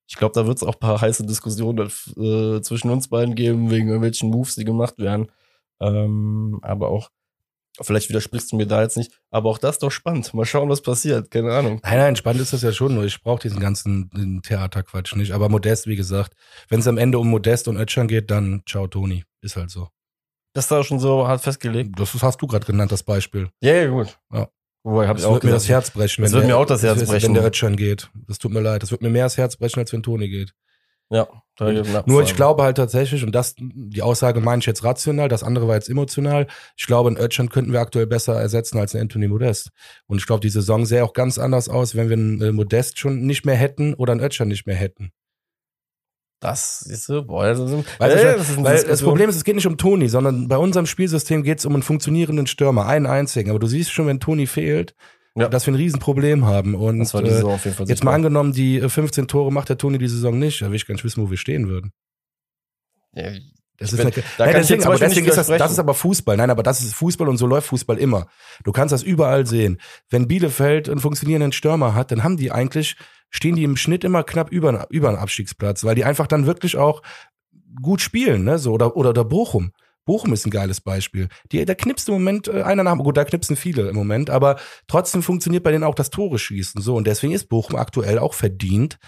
[0.06, 3.70] ich glaube, da wird es auch ein paar heiße Diskussionen äh, zwischen uns beiden geben,
[3.70, 5.30] wegen irgendwelchen Moves, die gemacht werden.
[5.80, 7.10] Ähm, aber auch,
[7.80, 10.32] vielleicht widersprichst du mir da jetzt nicht, aber auch das ist doch spannend.
[10.34, 11.30] Mal schauen, was passiert.
[11.30, 11.80] Keine Ahnung.
[11.82, 15.32] Nein, nein, spannend ist das ja schon, nur ich brauche diesen ganzen Theaterquatsch nicht.
[15.32, 16.34] Aber Modest, wie gesagt,
[16.68, 19.24] wenn es am Ende um Modest und Ötschan geht, dann ciao Toni.
[19.42, 19.88] Ist halt so.
[20.52, 21.98] Das ist da schon so hart festgelegt.
[21.98, 23.48] Das hast du gerade genannt, das Beispiel.
[23.60, 24.18] Ja, ja, gut.
[24.32, 24.48] Ja.
[24.82, 25.68] Wobei, hab Das ich auch wird mir das.
[25.68, 26.22] Herz brechen.
[26.22, 27.22] Das wenn wird der- mir auch das Herz brechen.
[27.28, 28.10] Wenn der Ötschan geht.
[28.26, 28.82] Das tut mir leid.
[28.82, 30.54] Das wird mir mehr das Herz brechen, als wenn Toni geht.
[31.10, 31.28] Ja.
[32.06, 35.68] Nur ich glaube halt tatsächlich, und das, die Aussage meine ich jetzt rational, das andere
[35.68, 36.46] war jetzt emotional.
[36.76, 39.70] Ich glaube, einen Ötschan könnten wir aktuell besser ersetzen als einen Anthony Modest.
[40.06, 42.98] Und ich glaube, die Saison sähe auch ganz anders aus, wenn wir einen äh, Modest
[42.98, 45.12] schon nicht mehr hätten oder einen Ötschan nicht mehr hätten.
[46.40, 48.38] Das ist so, boah, das ist, Weißt du, Ey, schon?
[48.38, 49.02] das ist weil das.
[49.02, 51.82] Problem ist, es geht nicht um Toni, sondern bei unserem Spielsystem geht es um einen
[51.82, 53.50] funktionierenden Stürmer, einen einzigen.
[53.50, 54.94] Aber du siehst schon, wenn Toni fehlt,
[55.40, 55.48] Ja.
[55.48, 56.74] dass wir ein Riesenproblem haben.
[56.74, 57.88] Und das war die äh, Saison auf jeden Fall.
[57.88, 60.62] jetzt mal angenommen, die äh, 15 Tore macht der Toni die Saison nicht.
[60.62, 61.92] Da will ich gar nicht wissen, wo wir stehen würden.
[63.14, 63.30] Ja,
[63.78, 66.36] Das ist bin- eine, da Nein, deswegen, aber deswegen ist das, das ist aber Fußball.
[66.36, 68.26] Nein, aber das ist Fußball und so läuft Fußball immer.
[68.64, 69.80] Du kannst das überall sehen.
[70.10, 72.96] Wenn Bielefeld einen funktionierenden Stürmer hat, dann haben die eigentlich,
[73.30, 76.76] stehen die im Schnitt immer knapp über, über einen Abstiegsplatz, weil die einfach dann wirklich
[76.76, 77.02] auch
[77.82, 78.58] gut spielen, ne?
[78.58, 79.72] So, oder, oder, oder Bochum.
[80.10, 81.28] Bochum ist ein geiles Beispiel.
[81.52, 84.56] Die, da knipst im Moment äh, einer nach, gut, da knipsen viele im Moment, aber
[84.88, 86.82] trotzdem funktioniert bei denen auch das Tore schießen.
[86.82, 88.98] So, und deswegen ist Bochum aktuell auch verdient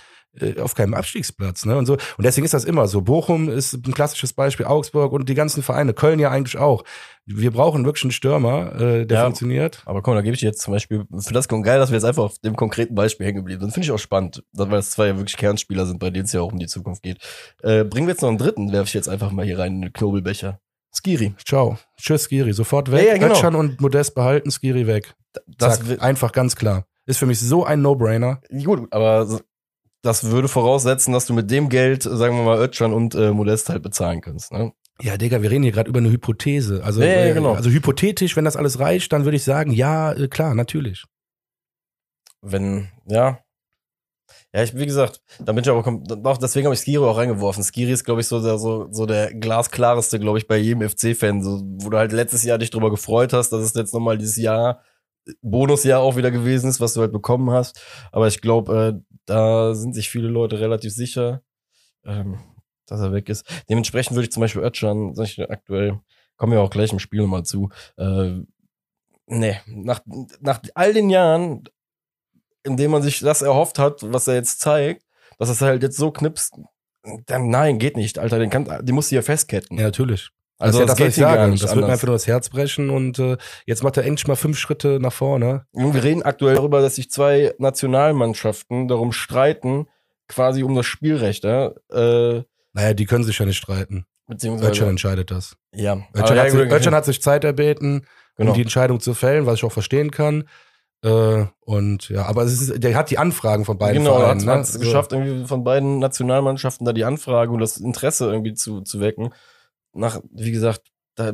[0.40, 1.76] äh, auf keinem Abstiegsplatz, ne?
[1.76, 1.94] Und so.
[1.94, 3.02] Und deswegen ist das immer so.
[3.02, 6.84] Bochum ist ein klassisches Beispiel, Augsburg und die ganzen Vereine, Köln ja eigentlich auch.
[7.26, 9.24] Wir brauchen wirklich einen Stürmer, äh, der Ja.
[9.24, 9.82] funktioniert.
[9.84, 12.04] Aber komm, da gebe ich dir jetzt zum Beispiel, für das geil, dass wir jetzt
[12.04, 13.72] einfach auf dem konkreten Beispiel hängen geblieben sind.
[13.72, 16.40] Finde ich auch spannend, weil es zwei ja wirklich Kernspieler sind, bei denen es ja
[16.40, 17.18] auch um die Zukunft geht.
[17.62, 19.82] Äh, bringen wir jetzt noch einen dritten, werfe ich jetzt einfach mal hier rein in
[19.82, 20.60] den Knobelbecher.
[20.94, 21.34] Skiri.
[21.44, 21.78] Ciao.
[21.96, 22.52] Tschüss, Skiri.
[22.52, 23.02] Sofort weg.
[23.06, 23.34] Ja, ja, genau.
[23.34, 25.14] Ötchan und Modest behalten, Skiri weg.
[25.46, 26.02] Das Zack.
[26.02, 26.84] Einfach ganz klar.
[27.06, 28.40] Ist für mich so ein No-Brainer.
[28.64, 29.40] Gut, aber
[30.02, 33.68] das würde voraussetzen, dass du mit dem Geld, sagen wir mal, Özcan und äh, Modest
[33.68, 34.52] halt bezahlen kannst.
[34.52, 34.72] Ne?
[35.00, 36.82] Ja, Digga, wir reden hier gerade über eine Hypothese.
[36.84, 37.54] Also, Ja, ja, äh, genau.
[37.54, 41.04] also hypothetisch, wenn das alles reicht, dann würde ich sagen, ja, äh, klar, natürlich.
[42.40, 43.38] Wenn, ja.
[44.54, 45.80] Ja, ich, wie gesagt, da bin ich aber,
[46.30, 47.64] auch deswegen habe ich Skiri auch reingeworfen.
[47.64, 51.42] Skiri ist, glaube ich, so der, so, so der glasklareste, glaube ich, bei jedem FC-Fan,
[51.42, 54.36] so, wo du halt letztes Jahr dich drüber gefreut hast, dass es jetzt nochmal dieses
[54.36, 54.82] Jahr,
[55.40, 57.80] Bonusjahr auch wieder gewesen ist, was du halt bekommen hast.
[58.10, 61.42] Aber ich glaube, äh, da sind sich viele Leute relativ sicher,
[62.04, 62.38] ähm,
[62.86, 63.46] dass er weg ist.
[63.70, 66.00] Dementsprechend würde ich zum Beispiel dir aktuell,
[66.36, 68.40] kommen wir auch gleich im Spiel mal zu, äh,
[69.26, 70.00] nee, nach,
[70.40, 71.64] nach all den Jahren,
[72.64, 75.04] in dem man sich das erhofft hat, was er jetzt zeigt,
[75.38, 76.54] dass es halt jetzt so knipst,
[77.26, 79.76] dann nein, geht nicht, Alter, den, kann, den musst du ja festketten.
[79.78, 80.30] Ja, natürlich.
[80.58, 82.14] also das, das, ja geht das, was ich gar nicht Das wird mir einfach nur
[82.14, 85.66] das Herz brechen und äh, jetzt macht er endlich mal fünf Schritte nach vorne.
[85.72, 89.88] Wir reden aktuell darüber, dass sich zwei Nationalmannschaften darum streiten,
[90.28, 94.06] quasi um das Spielrecht, ja, äh, Naja, die können sich ja nicht streiten.
[94.28, 95.56] beziehungsweise, Ötchan entscheidet das.
[95.74, 95.94] ja.
[96.14, 98.50] Ötchan, Aber ja, hat, sich, hat sich Zeit erbeten, genau.
[98.50, 100.44] um die Entscheidung zu fällen, was ich auch verstehen kann.
[101.04, 104.40] Äh, und ja, aber es ist, der hat die Anfragen von beiden genau, Vereinen.
[104.48, 104.60] hat ne?
[104.62, 104.78] es So.
[104.80, 109.34] geschafft, irgendwie von beiden Nationalmannschaften da die Anfrage und das Interesse irgendwie zu, zu wecken.
[109.92, 110.82] Nach, wie gesagt,
[111.16, 111.32] da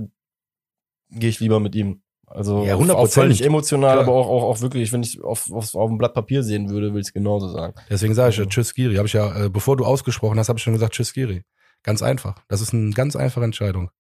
[1.10, 2.02] gehe ich lieber mit ihm.
[2.26, 2.92] Also Ja, auf- 100%.
[2.94, 4.04] auch völlig emotional, Klar.
[4.08, 6.92] aber auch, auch, auch wirklich, wenn ich auf, auf, auf dem Blatt Papier sehen würde,
[6.92, 7.74] will ich es genauso sagen.
[7.90, 8.96] Deswegen sage ich ja, tschüss Giri.
[8.96, 11.42] Habe ich ja, äh, bevor du ausgesprochen hast, habe ich schon gesagt, tschüss Giri.
[11.82, 12.42] Ganz einfach.
[12.48, 13.90] Das ist eine ganz einfache Entscheidung.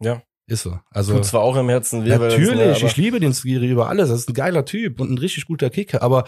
[0.00, 0.22] Ja.
[0.52, 0.78] Ist so.
[0.90, 4.10] Also Tut zwar auch im Herzen weh, natürlich, aber- ich liebe den Skiri über alles.
[4.10, 6.02] Das ist ein geiler Typ und ein richtig guter Kicker.
[6.02, 6.24] Aber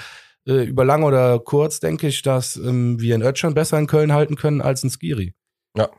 [0.46, 4.12] äh, über lang oder kurz denke ich, dass ähm, wir in Ötchan besser in Köln
[4.12, 5.34] halten können als ein Skiri.
[5.76, 5.90] Ja.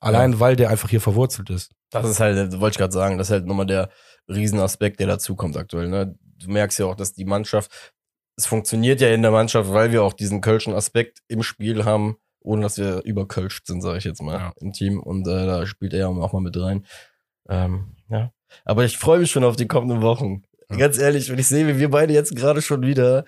[0.00, 1.72] Allein, weil der einfach hier verwurzelt ist.
[1.90, 3.88] Das ist halt, wollte ich gerade sagen, das ist halt nochmal der
[4.28, 5.88] Riesenaspekt, der dazukommt aktuell.
[5.88, 6.14] Ne?
[6.38, 7.92] Du merkst ja auch, dass die Mannschaft,
[8.36, 12.16] es funktioniert ja in der Mannschaft, weil wir auch diesen kölschen Aspekt im Spiel haben,
[12.40, 14.52] ohne dass wir überkölscht sind, sage ich jetzt mal, Ja.
[14.60, 15.00] im Team.
[15.00, 16.84] Und äh, da spielt er auch mal mit rein.
[17.48, 18.32] Ähm, ja.
[18.64, 20.42] Aber ich freue mich schon auf die kommenden Wochen.
[20.78, 23.24] Ganz ehrlich, wenn ich sehe, wie wir beide jetzt gerade schon wieder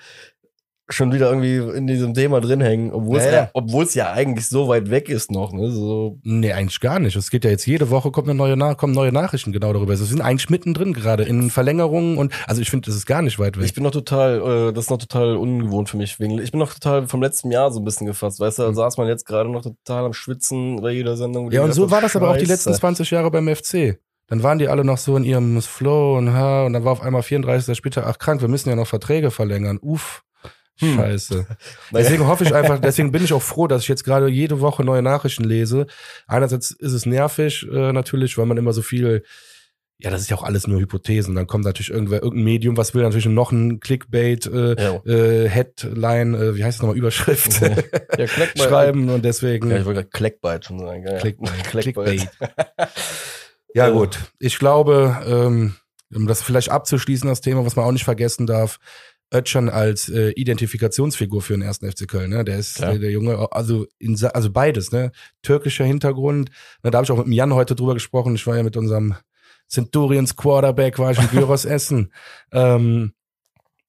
[0.89, 3.85] schon wieder irgendwie in diesem Thema drin hängen, obwohl es Ja, ja.
[3.95, 5.71] ja eigentlich so weit weg ist noch, ne?
[5.71, 7.17] So Nee, eigentlich gar nicht.
[7.17, 9.93] Es geht ja jetzt jede Woche kommt eine neue kommen neue Nachrichten genau darüber.
[9.93, 13.23] Also, Wir sind eigentlich mittendrin gerade in Verlängerungen und also ich finde, das ist gar
[13.23, 13.65] nicht weit weg.
[13.65, 16.21] Ich bin noch total, äh, das ist noch total ungewohnt für mich.
[16.21, 18.39] Wegen, ich bin noch total vom letzten Jahr so ein bisschen gefasst.
[18.41, 18.75] Weißt du, da Mhm.
[18.75, 21.51] saß man jetzt gerade noch total am Schwitzen bei jeder Sendung.
[21.51, 22.53] Ja, und so war das aber auch die Scheiße.
[22.53, 23.99] letzten 20 Jahre beim FC.
[24.27, 27.03] Dann waren die alle noch so in ihrem Flow und ha, und dann war auf
[27.03, 27.75] einmal 34.
[27.77, 29.79] später, ach krank, wir müssen ja noch Verträge verlängern.
[29.81, 30.23] Uff.
[30.79, 30.97] Hm.
[30.97, 31.47] Scheiße.
[31.91, 32.05] Naja.
[32.05, 34.83] Deswegen hoffe ich einfach, deswegen bin ich auch froh, dass ich jetzt gerade jede Woche
[34.85, 35.87] neue Nachrichten lese.
[36.27, 39.23] Einerseits ist es nervig äh, natürlich, weil man immer so viel,
[39.99, 41.37] ja, das ist ja auch alles nur Hypothesen.
[41.37, 45.49] Dann kommt natürlich irgendwer, irgendein Medium, was will natürlich noch ein Clickbait, äh, Ja, äh,
[45.49, 48.59] Headline, äh, wie heißt es nochmal, Überschrift ja Clickbait.
[48.59, 49.71] schreiben und deswegen.
[49.71, 51.05] Ja, ich wollte gerade Clickbait schon sagen.
[51.07, 51.65] Ja, Clickbait.
[51.65, 52.29] Clickbait.
[53.75, 54.19] Ja, gut.
[54.41, 55.75] Ich glaube, ähm,
[56.13, 58.79] um das vielleicht abzuschließen, das Thema, was man auch nicht vergessen darf,
[59.35, 62.45] Özcan als äh, Identifikationsfigur für den ersten FC Köln, ne?
[62.45, 62.99] Der ist Klar.
[62.99, 65.11] der, Junge, also in, also beides, ne?
[65.43, 66.51] Türkischer Hintergrund.
[66.83, 68.35] Ne, da habe ich auch mit dem Jan heute drüber gesprochen.
[68.35, 69.15] Ich war ja mit unserem
[69.69, 72.13] Centurions Quarterback, war ich in Gyros essen.
[72.53, 73.13] Ähm,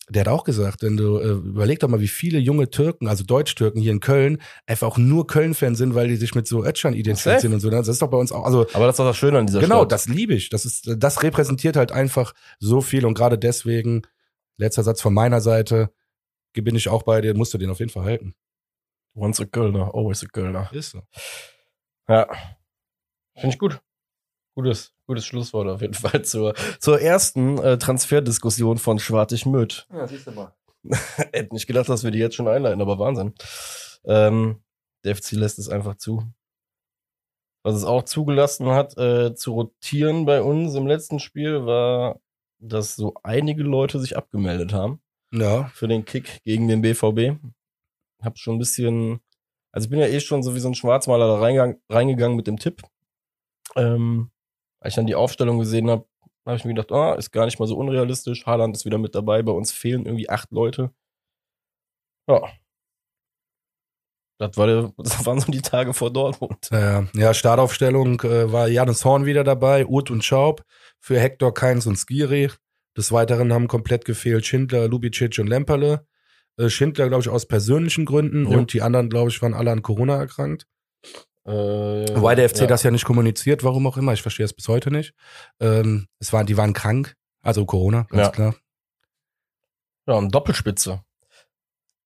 [0.08, 3.24] der hat auch gesagt, wenn du äh, überleg doch mal, wie viele junge Türken, also
[3.24, 6.94] Deutsch-Türken hier in Köln, einfach auch nur Köln-Fan sind, weil die sich mit so Özcan
[6.94, 7.70] identifizieren und so.
[7.72, 7.78] ne?
[7.78, 9.62] Das ist doch bei uns auch, also Aber das ist doch das Schöne an dieser
[9.62, 9.92] Genau, Stadt.
[9.94, 10.50] das liebe ich.
[10.50, 14.04] Das ist, das repräsentiert halt einfach so viel und gerade deswegen,
[14.58, 15.92] letzter Satz von meiner Seite,
[16.54, 18.36] bin ich auch bei dir, musst du den auf jeden Fall halten.
[19.16, 20.70] Once a Kölner, always a Kölner.
[20.74, 21.02] Ist so.
[22.08, 22.28] Ja.
[23.36, 23.82] Finde ich gut.
[24.56, 29.86] Gutes, gutes Schlusswort auf jeden Fall zur, zur ersten äh, Transferdiskussion von Schwartig Möd.
[29.92, 30.54] Ja, siehst du mal.
[31.34, 33.34] Hätte nicht gedacht, dass wir die jetzt schon einleiten, aber Wahnsinn.
[34.06, 34.64] Ähm,
[35.04, 36.24] der FC lässt es einfach zu.
[37.64, 42.22] Was es auch zugelassen hat, äh, zu rotieren bei uns im letzten Spiel, war,
[42.60, 45.68] dass so einige Leute sich abgemeldet haben Ja.
[45.74, 47.38] für den Kick gegen den BVB.
[48.22, 49.20] Hab schon ein bisschen,
[49.72, 52.48] also ich bin ja eh schon so wie so ein Schwarzmaler da reingegangen, reingegangen mit
[52.48, 52.82] dem Tipp.
[53.76, 54.32] Ähm,
[54.80, 56.06] als ich dann die Aufstellung gesehen habe,
[56.46, 58.46] habe ich mir gedacht, ah, ist gar nicht mal so unrealistisch.
[58.46, 59.42] Haaland ist wieder mit dabei.
[59.42, 60.92] Bei uns fehlen irgendwie acht Leute.
[62.30, 62.42] Ja.
[64.38, 66.70] Das, war der, das waren so die Tage vor Dortmund.
[66.72, 70.64] Ja, ja Startaufstellung äh, war Janis Horn wieder dabei, Uth und Schaub
[71.06, 72.50] für Hector, Keins und Skiri.
[72.98, 76.08] Des Weiteren haben komplett gefehlt Schindler, Lubicic und Lemperle.
[76.58, 78.58] Äh, Schindler, glaube ich, aus persönlichen Gründen Ja.
[78.58, 80.66] und die anderen, glaube ich, waren alle an Corona erkrankt.
[81.46, 82.66] Äh, Wobei der FC ja.
[82.66, 84.14] das ja nicht kommuniziert, warum auch immer.
[84.14, 85.14] Ich verstehe es bis heute nicht.
[85.60, 88.30] Ähm, es waren, die waren krank, also Corona, ganz Ja.
[88.32, 88.56] klar.
[90.08, 91.04] Ja, und Doppelspitze.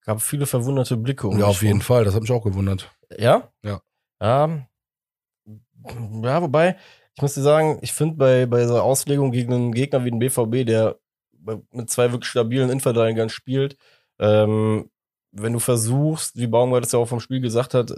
[0.03, 1.27] Gab viele verwunderte Blicke.
[1.27, 1.81] um ja, auf jeden rum.
[1.81, 2.03] Fall.
[2.03, 2.91] Das hat mich auch gewundert.
[3.17, 3.49] Ja?
[3.63, 3.81] Ja.
[4.21, 4.65] Ja,
[6.23, 6.75] ja wobei,
[7.19, 10.09] ich muss dir sagen, ich finde bei, bei so einer Auslegung gegen einen Gegner wie
[10.09, 10.95] den BVB, der
[11.73, 13.75] mit zwei wirklich stabilen Innenverteidigern spielt,
[14.19, 14.89] ähm,
[15.33, 17.93] wenn du versuchst, wie Baumgart es ja auch vom Spiel gesagt hat,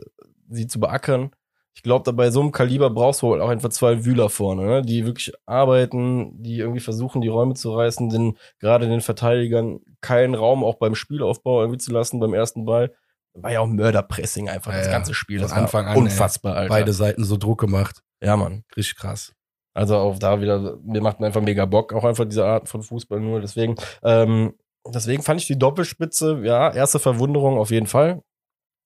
[0.50, 1.30] sie zu beackern,
[1.76, 4.66] ich glaube, da bei so einem Kaliber brauchst du halt auch einfach zwei Wühler vorne,
[4.66, 4.82] ne?
[4.82, 10.34] die wirklich arbeiten, die irgendwie versuchen, die Räume zu reißen, den, gerade den Verteidigern keinen
[10.34, 12.92] Raum auch beim Spielaufbau irgendwie zu lassen, beim ersten Ball.
[13.36, 15.40] War ja auch Mörderpressing einfach, Ja, das ganze Spiel.
[15.40, 16.02] Das Anfang an, ey.
[16.02, 16.70] unfassbar, Alter.
[16.70, 18.02] Beide Seiten so Druck gemacht.
[18.22, 18.64] Ja, Mann.
[18.76, 19.34] Richtig krass.
[19.74, 23.20] Also auch da wieder, mir macht einfach mega Bock, auch einfach diese Art von Fußball
[23.20, 23.40] nur.
[23.40, 24.54] Deswegen, ähm,
[24.86, 28.22] deswegen fand ich die Doppelspitze, ja, erste Verwunderung auf jeden Fall.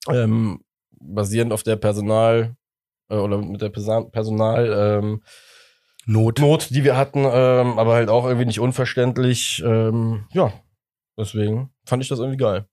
[0.07, 0.61] Ähm,
[0.99, 2.55] basierend auf der Personal
[3.09, 5.23] äh, oder mit der Personal ähm,
[6.05, 6.39] Not.
[6.39, 9.63] Not, die wir hatten, ähm, aber halt auch irgendwie nicht unverständlich.
[9.65, 10.53] Ähm, ja,
[11.17, 12.67] deswegen fand ich das irgendwie geil.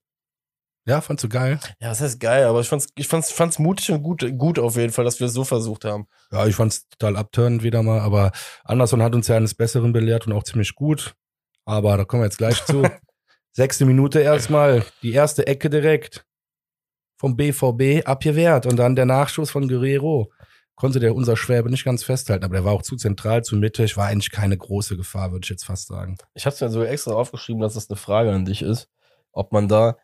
[0.85, 1.59] Ja, fandst du geil?
[1.79, 4.75] Ja, das heißt geil, aber ich fand's, ich fand's, fand's mutig und gut, gut auf
[4.75, 6.07] jeden Fall, dass wir es so versucht haben.
[6.31, 8.31] Ja, ich fand's total abturnend wieder mal, aber
[8.65, 11.15] Anderson hat uns ja eines Besseren belehrt und auch ziemlich gut.
[11.65, 12.83] Aber da kommen wir jetzt gleich zu.
[13.53, 16.25] Sechste Minute erstmal, die erste Ecke direkt
[17.17, 20.31] vom BVB abgewehrt und dann der Nachschuss von Guerrero.
[20.75, 23.95] Konnte der unser Schwäbe nicht ganz festhalten, aber der war auch zu zentral, zu mittig,
[23.95, 26.17] war eigentlich keine große Gefahr, würde ich jetzt fast sagen.
[26.33, 28.89] Ich habe mir sogar extra aufgeschrieben, dass das eine Frage an dich ist,
[29.31, 29.97] ob man da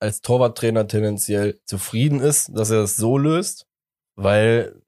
[0.00, 3.66] als Torwarttrainer tendenziell zufrieden ist, dass er das so löst,
[4.16, 4.80] weil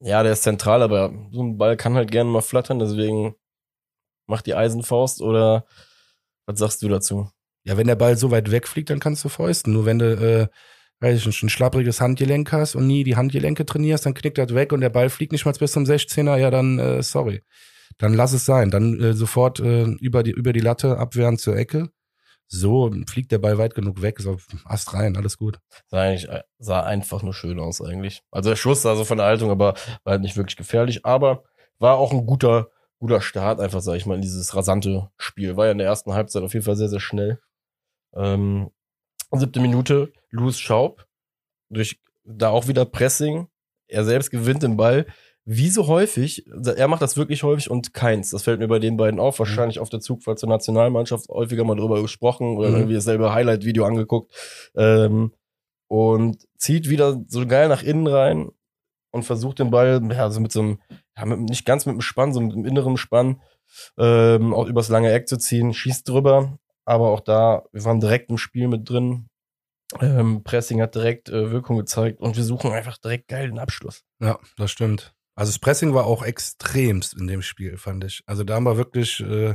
[0.00, 3.34] ja, der ist zentral, aber so ein Ball kann halt gerne mal flattern, deswegen
[4.26, 5.64] macht die Eisenfaust oder
[6.46, 7.30] was sagst du dazu?
[7.64, 9.72] Ja, wenn der Ball so weit wegfliegt, dann kannst du fäusten.
[9.72, 10.48] Nur wenn du, äh,
[11.00, 14.54] weiß ich nicht, ein schlappriges Handgelenk hast und nie die Handgelenke trainierst, dann knickt das
[14.54, 17.42] weg und der Ball fliegt nicht mal bis zum 16er, ja, dann, äh, sorry.
[17.98, 18.70] Dann lass es sein.
[18.70, 21.90] Dann äh, sofort äh, über, die, über die Latte abwehren zur Ecke.
[22.54, 24.36] So fliegt der Ball weit genug weg, so
[24.66, 25.58] Ast rein, alles gut.
[25.86, 28.22] Sah, äh, sah einfach nur schön aus eigentlich.
[28.30, 29.72] Also der Schuss sah so von der Haltung, aber
[30.04, 31.44] war halt nicht wirklich gefährlich, aber
[31.78, 35.56] war auch ein guter, guter Start einfach, sag ich mal, in dieses rasante Spiel.
[35.56, 37.40] War ja in der ersten Halbzeit auf jeden Fall sehr, sehr schnell.
[38.14, 38.70] Ähm,
[39.30, 41.06] siebte Minute, Louis Schaub,
[41.70, 43.48] durch da auch wieder Pressing.
[43.86, 45.06] Er selbst gewinnt den Ball.
[45.44, 46.44] Wie so häufig,
[46.76, 48.30] er macht das wirklich häufig und keins.
[48.30, 49.38] Das fällt mir bei den beiden auf.
[49.40, 52.74] Wahrscheinlich auf der Zugfahrt zur Nationalmannschaft häufiger mal drüber gesprochen oder Mhm.
[52.76, 54.32] irgendwie dasselbe Highlight-Video angeguckt.
[54.76, 55.32] Ähm,
[55.88, 58.50] und zieht wieder so geil nach innen rein
[59.10, 60.78] und versucht den Ball, ja, so mit so einem,
[61.18, 63.42] ja, mit, nicht ganz mit dem Spann, so mit dem inneren Spann,
[63.98, 66.58] ähm, auch übers lange Eck zu ziehen, schießt drüber.
[66.84, 69.28] Aber auch da, wir waren direkt im Spiel mit drin.
[70.00, 74.02] Ähm, Pressing hat direkt äh, Wirkung gezeigt und wir suchen einfach direkt geil den Abschluss.
[74.20, 75.14] Ja, das stimmt.
[75.34, 78.22] Also das Pressing war auch extremst in dem Spiel, fand ich.
[78.26, 79.54] Also da haben wir wirklich äh,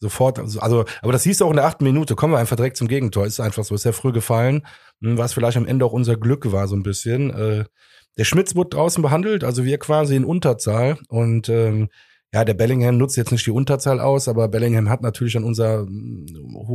[0.00, 2.76] sofort, also, also, aber das hieß auch in der achten Minute, kommen wir einfach direkt
[2.76, 3.26] zum Gegentor.
[3.26, 4.62] Ist einfach so, ist sehr früh gefallen,
[5.02, 7.30] Hm, was vielleicht am Ende auch unser Glück war, so ein bisschen.
[7.30, 7.64] Äh,
[8.18, 11.90] der Schmitz wurde draußen behandelt, also wir quasi in Unterzahl und ähm,
[12.36, 15.86] ja, der Bellingham nutzt jetzt nicht die Unterzahl aus, aber Bellingham hat natürlich an unser,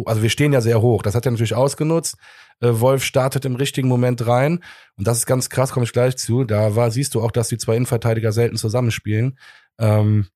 [0.05, 2.17] also wir stehen ja sehr hoch, das hat er natürlich ausgenutzt.
[2.61, 4.63] Äh, Wolf startet im richtigen Moment rein
[4.97, 6.45] und das ist ganz krass, komme ich gleich zu.
[6.45, 9.37] Da war, siehst du auch, dass die zwei Innenverteidiger selten zusammenspielen.
[9.77, 10.29] Ähm,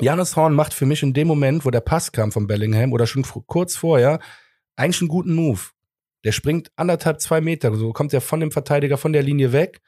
[0.00, 3.06] Janis Horn macht für mich in dem Moment, wo der Pass kam von Bellingham oder
[3.06, 4.20] schon kurz vorher,
[4.74, 5.60] eigentlich einen guten Move.
[6.24, 9.82] Der springt anderthalb, zwei Meter, so kommt er von dem Verteidiger von der Linie weg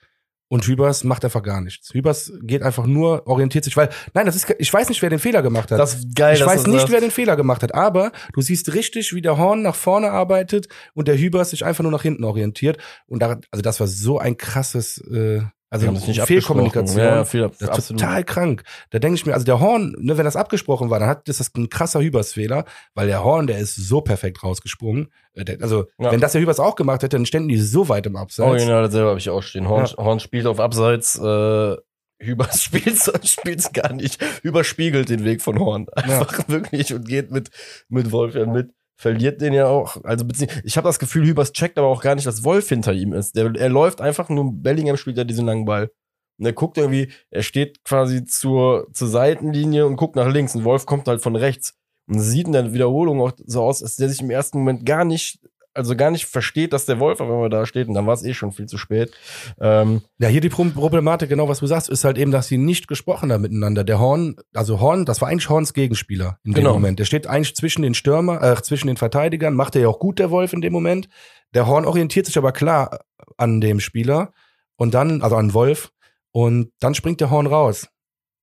[0.48, 1.92] und Hübers macht einfach gar nichts.
[1.92, 5.18] Hübers geht einfach nur, orientiert sich, weil, nein, das ist, ich weiß nicht, wer den
[5.18, 5.78] Fehler gemacht hat.
[5.78, 6.34] Das ist geil.
[6.34, 6.92] ich weiß nicht, sagst.
[6.92, 10.68] wer den Fehler gemacht hat, aber du siehst richtig, wie der Horn nach vorne arbeitet
[10.94, 12.78] und der Hübers sich einfach nur nach hinten orientiert.
[13.06, 16.98] Und da, also das war so ein krasses, äh, Also Fehlkommunikation.
[16.98, 18.62] Ja, viel, Das total krank.
[18.90, 21.40] Da denke ich mir, also der Horn, ne, wenn das abgesprochen war, dann hat das
[21.40, 25.12] ist ein krasser Hübers-Fehler, weil der Horn, der ist so perfekt rausgesprungen.
[25.34, 26.10] Äh, Also, Ja.
[26.10, 28.48] wenn das der Hübers auch gemacht hätte, dann ständen die so weit im Abseits.
[28.48, 29.68] Original dasselbe habe ich auch stehen.
[29.68, 31.76] Horn, Horn spielt auf Abseits, äh,
[32.20, 34.22] Hübers spielt's, spielt's gar nicht.
[34.42, 35.86] Überspiegelt den Weg von Horn.
[35.92, 37.50] Einfach wirklich und geht mit,
[37.88, 38.70] mit Wolf ja mit.
[39.00, 40.02] Verliert den ja auch.
[40.02, 40.26] Also
[40.64, 43.36] ich habe das Gefühl, Hübers checkt aber auch gar nicht, dass Wolf hinter ihm ist.
[43.36, 45.92] Der, er läuft einfach nur, Bellingham spielt ja diesen langen Ball.
[46.38, 50.64] Und er guckt irgendwie, er steht quasi zur, zur Seitenlinie und guckt nach links und
[50.64, 51.74] Wolf kommt halt von rechts.
[52.08, 55.04] Und sieht in der Wiederholung auch so aus, als der sich im ersten Moment gar
[55.04, 55.38] nicht,
[55.78, 57.88] also gar nicht versteht, dass der Wolf auf einmal da steht.
[57.88, 59.12] Und dann war es eh schon viel zu spät.
[59.60, 62.58] Ähm, Ja, hier die Pro- Problematik, genau was du sagst, ist halt eben, dass sie
[62.58, 63.84] nicht gesprochen haben miteinander.
[63.84, 66.74] Der Horn, also Horn, das war eigentlich Horns Gegenspieler in dem Genau.
[66.74, 66.98] Moment.
[66.98, 70.18] Der steht eigentlich zwischen den Stürmer, äh, zwischen den Verteidigern, macht er ja auch gut,
[70.18, 71.08] der Wolf in dem Moment.
[71.54, 73.00] Der Horn orientiert sich aber klar
[73.38, 74.32] an dem Spieler
[74.76, 75.90] und dann, also an Wolf,
[76.32, 77.88] und dann springt der Horn raus.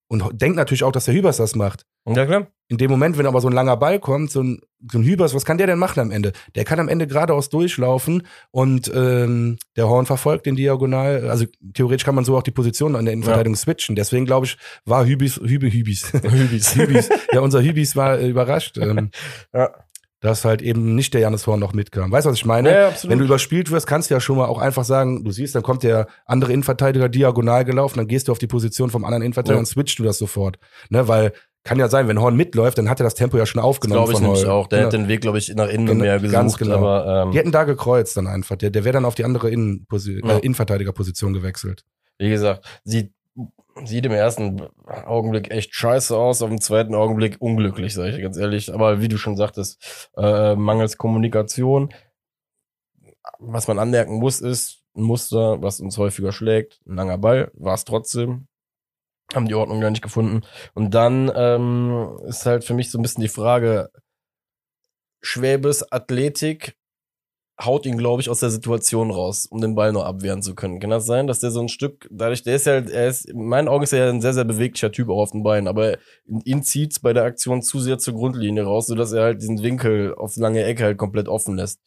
[0.08, 1.86] Und denkt natürlich auch, dass der Hübers das macht.
[2.08, 2.48] Ja klar.
[2.68, 4.60] In dem Moment, wenn aber so ein langer Ball kommt, so ein,
[4.92, 6.32] so ein Hübers, was kann der denn machen am Ende?
[6.56, 11.30] Der kann am Ende geradeaus durchlaufen und ähm, der Horn verfolgt den Diagonal.
[11.30, 13.96] Also theoretisch kann man so auch die Position an der Innenverteidigung switchen.
[13.96, 16.76] Deswegen glaube ich, war Hübis, Hübe, Hübis, Hübis.
[16.76, 17.10] Hübis.
[17.32, 19.12] Ja, unser Hübis war äh, überrascht, ähm,
[19.54, 19.70] Ja.
[20.22, 22.12] dass halt eben nicht der Janis Horn noch mitkam.
[22.12, 22.72] Weißt du, was ich meine?
[22.72, 23.12] Ja, ja, absolut.
[23.12, 25.62] Wenn du überspielt wirst, kannst du ja schon mal auch einfach sagen, du siehst, dann
[25.62, 29.58] kommt der andere Innenverteidiger diagonal gelaufen, dann gehst du auf die Position vom anderen Innenverteidiger
[29.58, 29.60] Ja.
[29.60, 30.58] und switchst du das sofort.
[30.90, 31.32] Ne, weil
[31.66, 34.14] kann ja sein, wenn Horn mitläuft, dann hat er das Tempo ja schon aufgenommen Glaube
[34.14, 34.52] ich von nämlich Heul.
[34.52, 34.68] auch.
[34.68, 34.86] Der Genau.
[34.88, 36.32] hat den Weg, glaube ich, nach innen Genau, mehr gesucht.
[36.34, 36.78] ganz genau.
[36.78, 38.56] Aber ähm, Die hätten da gekreuzt dann einfach.
[38.56, 40.38] Der, der wäre dann auf die andere Innenposi Ja.
[40.38, 41.84] äh, Innenverteidigerposition gewechselt.
[42.18, 43.12] wie gesagt, sieht,
[43.84, 44.62] sieht im ersten
[45.06, 48.74] Augenblick echt scheiße aus, auf dem zweiten Augenblick unglücklich, sage ich ganz ehrlich.
[48.74, 51.94] Aber wie du schon sagtest, äh, mangels Kommunikation.
[53.40, 56.80] Was man anmerken muss, ist ein Muster, was uns häufiger schlägt.
[56.88, 58.48] Ein langer Ball, war es trotzdem.
[59.34, 60.42] Haben die Ordnung da nicht gefunden.
[60.74, 63.90] Und dann ähm, ist halt für mich so ein bisschen die Frage,
[65.22, 66.78] Schwäbes Athletik
[67.60, 70.80] haut ihn, glaube ich, aus der Situation raus, um den Ball nur abwehren zu können.
[70.80, 73.46] Kann das sein, dass der so ein Stück, dadurch, der ist ja, er ist, in
[73.46, 75.98] meinen Augen ist er ja ein sehr, sehr beweglicher Typ auch auf den Beinen, aber
[76.44, 80.14] ihn zieht's bei der Aktion zu sehr zur Grundlinie raus, sodass er halt diesen Winkel
[80.16, 81.80] aufs lange Eck halt komplett offen lässt.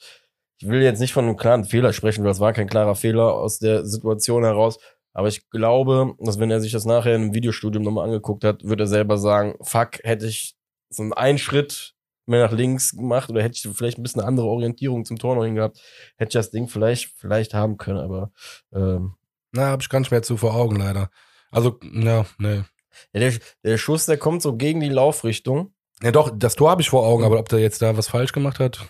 [0.61, 3.35] Ich will jetzt nicht von einem klaren Fehler sprechen, weil es war kein klarer Fehler
[3.35, 4.79] aus der Situation heraus.
[5.13, 8.81] Aber ich glaube, dass wenn er sich das nachher im Videostudium nochmal angeguckt hat, wird
[8.81, 10.57] er selber sagen, fuck, hätte ich
[10.91, 11.95] so einen Schritt
[12.27, 15.35] mehr nach links gemacht oder hätte ich vielleicht ein bisschen eine andere Orientierung zum Tor
[15.35, 15.81] noch hingehabt,
[16.17, 18.31] hätte ich das Ding vielleicht, vielleicht haben können, aber
[18.73, 19.15] ähm,
[19.53, 21.11] Na, habe ich gar nicht mehr zu vor Augen, leider.
[21.51, 22.67] Also, ja, ne.
[23.13, 23.33] ja, der,
[23.65, 25.73] der Schuss, der kommt so gegen die Laufrichtung.
[26.03, 28.33] Ja, doch, das Tor habe ich vor Augen, aber ob der jetzt da was falsch
[28.33, 28.89] gemacht hat?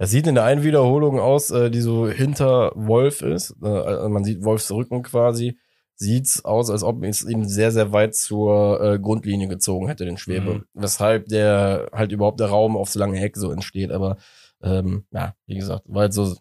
[0.00, 3.54] Das sieht in der einen Wiederholung aus, äh, die so hinter Wolf ist.
[3.62, 5.58] Äh, also man sieht Wolfs Rücken quasi.
[5.94, 10.16] Sieht's aus, als ob es ihn sehr, sehr weit zur äh, Grundlinie gezogen hätte, den
[10.16, 10.54] Schwebe.
[10.54, 10.64] Mhm.
[10.72, 13.92] Weshalb der halt überhaupt der Raum aufs lange Heck so entsteht.
[13.92, 14.16] Aber
[14.62, 16.34] ähm, ja, wie gesagt, war halt so,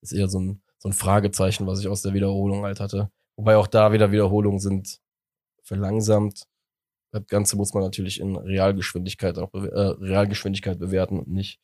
[0.00, 3.10] ist eher so ein, so ein Fragezeichen, was ich aus der Wiederholung halt hatte.
[3.36, 5.00] Wobei auch da wieder Wiederholungen sind
[5.62, 6.44] verlangsamt.
[7.10, 11.60] Das Ganze muss man natürlich in Realgeschwindigkeit auch äh, Realgeschwindigkeit bewerten und nicht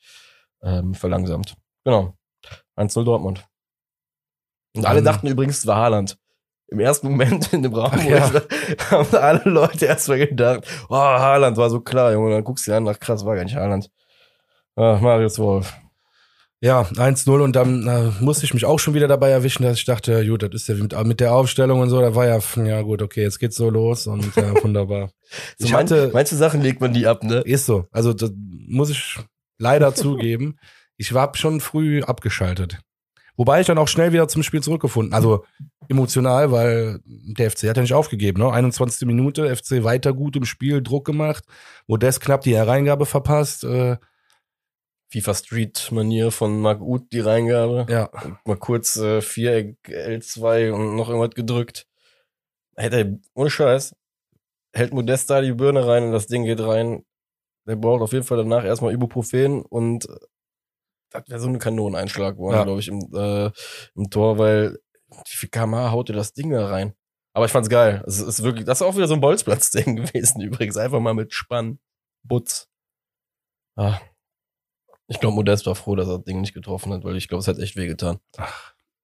[0.62, 1.56] ähm, verlangsamt.
[1.84, 2.14] Genau.
[2.76, 3.46] 1-0 Dortmund.
[4.76, 6.16] Und alle Dann- dachten übrigens, es war Haaland.
[6.68, 8.30] Im ersten Moment in dem Raum, Ach ja.
[8.30, 12.30] ich haben alle Leute erstmal gedacht, oh, Haaland war so klar, Junge.
[12.30, 13.90] Dann guckst du dir an, ach krass, war gar nicht Haaland.
[14.76, 15.74] Ach, Marius Wolf.
[16.62, 19.84] Ja, 1-0 und dann äh, musste ich mich auch schon wieder dabei erwischen, dass ich
[19.86, 22.38] dachte, ja, gut, das ist ja mit, mit der Aufstellung und so, da war ja,
[22.64, 25.10] ja gut, okay, jetzt geht's so los und ja, wunderbar.
[25.58, 27.36] So Ich hatte- manche Sachen legt man die ab, ne?
[27.40, 27.86] Ist so.
[27.92, 29.16] Also das muss ich
[29.60, 30.58] leider zugeben.
[30.96, 32.78] Ich war schon früh abgeschaltet.
[33.36, 35.14] Wobei ich dann auch schnell wieder zum Spiel zurückgefunden.
[35.14, 35.46] Also
[35.88, 38.42] emotional, weil der FC hat ja nicht aufgegeben.
[38.42, 38.52] Ne?
[38.52, 39.06] 21.
[39.06, 41.44] Minute, FC weiter gut im Spiel, Druck gemacht.
[41.86, 43.64] Modest knapp die Hereingabe verpasst.
[43.64, 43.96] Äh,
[45.10, 47.86] FIFA Street Manier von Marc Uth, die Reingabe.
[47.90, 48.10] ja,
[48.44, 51.86] Mal kurz äh, Viereck L2 und noch irgendwas gedrückt.
[52.76, 53.96] Hätte er, ohne Scheiß,
[54.72, 57.04] hält Modest da die Birne rein und das Ding geht rein.
[57.66, 60.16] Der braucht auf jeden Fall danach erstmal Ibuprofen und äh,
[61.10, 62.64] das wäre so ein Kanoneneinschlag geworden, Ja.
[62.64, 63.50] glaube ich, im, äh,
[63.96, 66.94] im Tor, weil wie viel kmh haut dir das Ding da rein?
[67.32, 68.02] Aber ich fand's geil.
[68.06, 70.76] Es ist wirklich, das ist auch wieder so ein Bolzplatz-Ding gewesen, übrigens.
[70.76, 71.78] Einfach mal mit Spann,
[72.22, 72.68] Butz.
[73.76, 73.98] Ah.
[75.08, 77.40] Ich glaube, Modest war froh, dass er das Ding nicht getroffen hat, weil ich glaube,
[77.40, 78.18] es hat echt wehgetan.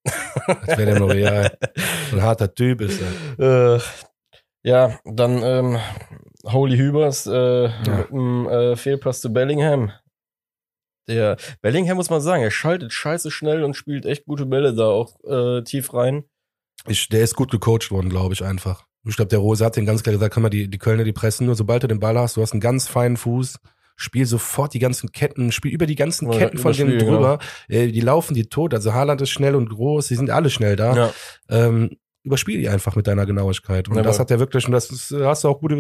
[0.05, 1.57] das wäre der L'Oreal.
[2.13, 3.77] Ein harter Typ ist er.
[3.77, 3.81] Äh,
[4.63, 5.79] ja, dann ähm,
[6.47, 9.93] Holy Hübers äh, mit einem äh, Fehlpass zu Bellingham.
[11.09, 14.87] Der Bellingham muss man sagen, er schaltet scheiße schnell und spielt echt gute Bälle da
[14.87, 16.25] auch äh, tief rein.
[16.89, 18.87] Ich, der ist gut gecoacht worden, glaube ich, einfach.
[19.05, 21.13] Ich glaube, der Rose hat den ganz klar gesagt, kann man die, die Kölner, die
[21.13, 23.59] pressen nur, sobald du den Ball hast, du hast einen ganz feinen Fuß,
[23.95, 27.39] spiel sofort die ganzen Ketten, spiel über die ganzen Ja, Ketten von denen überspielen, drüber.
[27.69, 28.75] Äh, die laufen die tot.
[28.75, 30.97] Also Haaland ist schnell und groß, die sind alle schnell da.
[30.97, 31.13] Ja.
[31.49, 33.89] Ähm, überspiel die einfach mit deiner Genauigkeit.
[33.89, 35.73] Und Ja, das hat er wirklich, und das ist, hast du auch gut,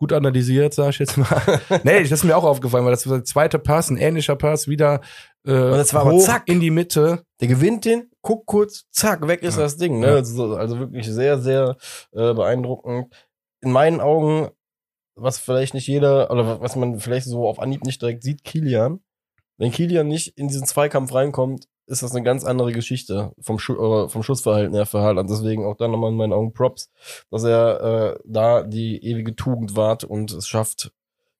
[0.00, 1.60] gut analysiert, sag ich jetzt mal.
[1.84, 4.66] nee, das ist mir auch aufgefallen, weil das war der zweite Pass, ein ähnlicher Pass,
[4.66, 5.00] wieder
[5.44, 6.44] äh, das war aber hoch zack.
[6.46, 7.22] in die Mitte.
[7.40, 9.62] Der gewinnt den, guckt kurz, zack, weg ist Ja.
[9.62, 10.00] das Ding.
[10.00, 10.06] Ne?
[10.08, 10.14] Ja.
[10.14, 11.76] Also, also wirklich sehr, sehr
[12.12, 13.14] äh, beeindruckend.
[13.60, 14.48] In meinen Augen,
[15.16, 19.00] was vielleicht nicht jeder, oder was man vielleicht so auf Anhieb nicht direkt sieht, Kilian.
[19.58, 23.74] Wenn Kilian nicht in diesen Zweikampf reinkommt, ist das eine ganz andere Geschichte vom, Schu
[23.74, 25.28] äh, vom Schussverhalten her für Haaland.
[25.28, 26.90] Deswegen auch da nochmal in meinen Augen Props,
[27.30, 30.92] dass er äh, da die ewige Tugend wahrt und es schafft,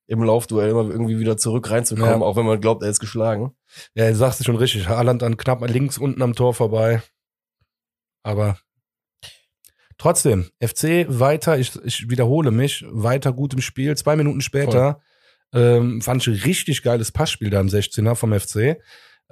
[0.07, 2.25] im Laufduell immer irgendwie wieder zurück reinzukommen, Ja.
[2.25, 3.55] auch wenn man glaubt, er ist geschlagen.
[3.95, 4.89] Ja, du sagst es schon richtig.
[4.89, 7.01] Haaland dann knapp links unten am Tor vorbei.
[8.21, 8.57] Aber
[9.97, 13.95] trotzdem, FC weiter, ich, ich wiederhole mich, weiter gut im Spiel.
[13.95, 15.01] Zwei Minuten später
[15.53, 18.77] ähm, fand ich ein richtig geiles Passspiel da im 16er vom FC.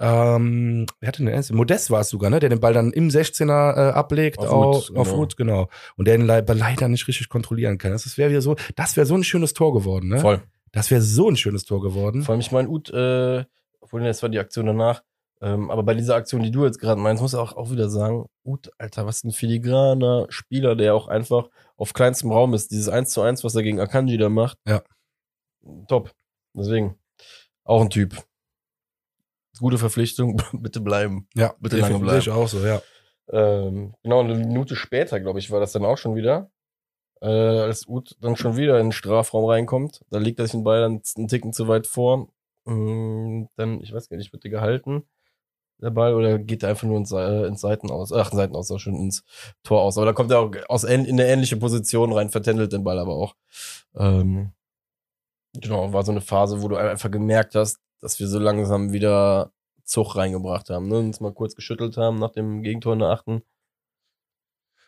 [0.02, 1.56] Ähm, wer hatte denn den?
[1.56, 2.40] Modest war es sogar, ne?
[2.40, 5.18] Der den Ball dann im 16er äh, ablegt Auf auf, Wood, auf genau.
[5.18, 5.68] Wood, genau.
[5.96, 7.92] Und der ihn le leider nicht richtig kontrollieren kann.
[7.92, 10.18] Das wäre wieder so, das wäre so ein schönes Tor geworden, ne?
[10.18, 10.42] Voll.
[10.72, 12.22] Das wäre so ein schönes Tor geworden.
[12.22, 13.44] Vor allem, ich meine, Ut, äh,
[13.80, 15.02] obwohl das war die Aktion danach,
[15.42, 17.90] ähm, aber bei dieser Aktion, die du jetzt gerade meinst, muss ich auch, auch wieder
[17.90, 22.70] sagen, Ut, Alter, was ein filigraner Spieler, der auch einfach auf kleinstem Raum ist.
[22.70, 24.58] Dieses 1 zu 1, was er gegen Akanji da macht.
[24.66, 24.82] Ja.
[25.88, 26.12] Top.
[26.54, 26.96] Deswegen,
[27.64, 28.16] auch ein Typ.
[29.60, 31.28] Gute Verpflichtung, bitte bleiben.
[31.34, 32.18] Ja, Bitte lange bleiben.
[32.18, 32.82] ich auch so, ja.
[33.30, 36.50] Ähm, genau, eine Minute später, glaube ich, war das dann auch schon wieder.
[37.20, 40.00] Äh, als Uth dann schon wieder in den Strafraum reinkommt.
[40.10, 42.28] Da liegt er sich den Ball dann einen Ticken zu weit vor.
[42.64, 45.04] Mm, dann, ich weiß gar nicht, wird der gehalten,
[45.78, 48.12] der Ball, oder geht der einfach nur ins, äh, ins Seiten aus?
[48.12, 49.22] Ach, Seiten aus, auch schon ins
[49.62, 49.98] Tor aus.
[49.98, 53.14] Aber da kommt er auch aus in eine ähnliche Position rein, vertändelt den Ball aber
[53.14, 53.34] auch.
[53.94, 54.52] Ähm,
[55.52, 59.52] genau, war so eine Phase, wo du einfach gemerkt hast, dass wir so langsam wieder
[59.84, 60.98] Zug reingebracht haben, ne?
[60.98, 63.42] uns mal kurz geschüttelt haben nach dem Gegentor in der achten.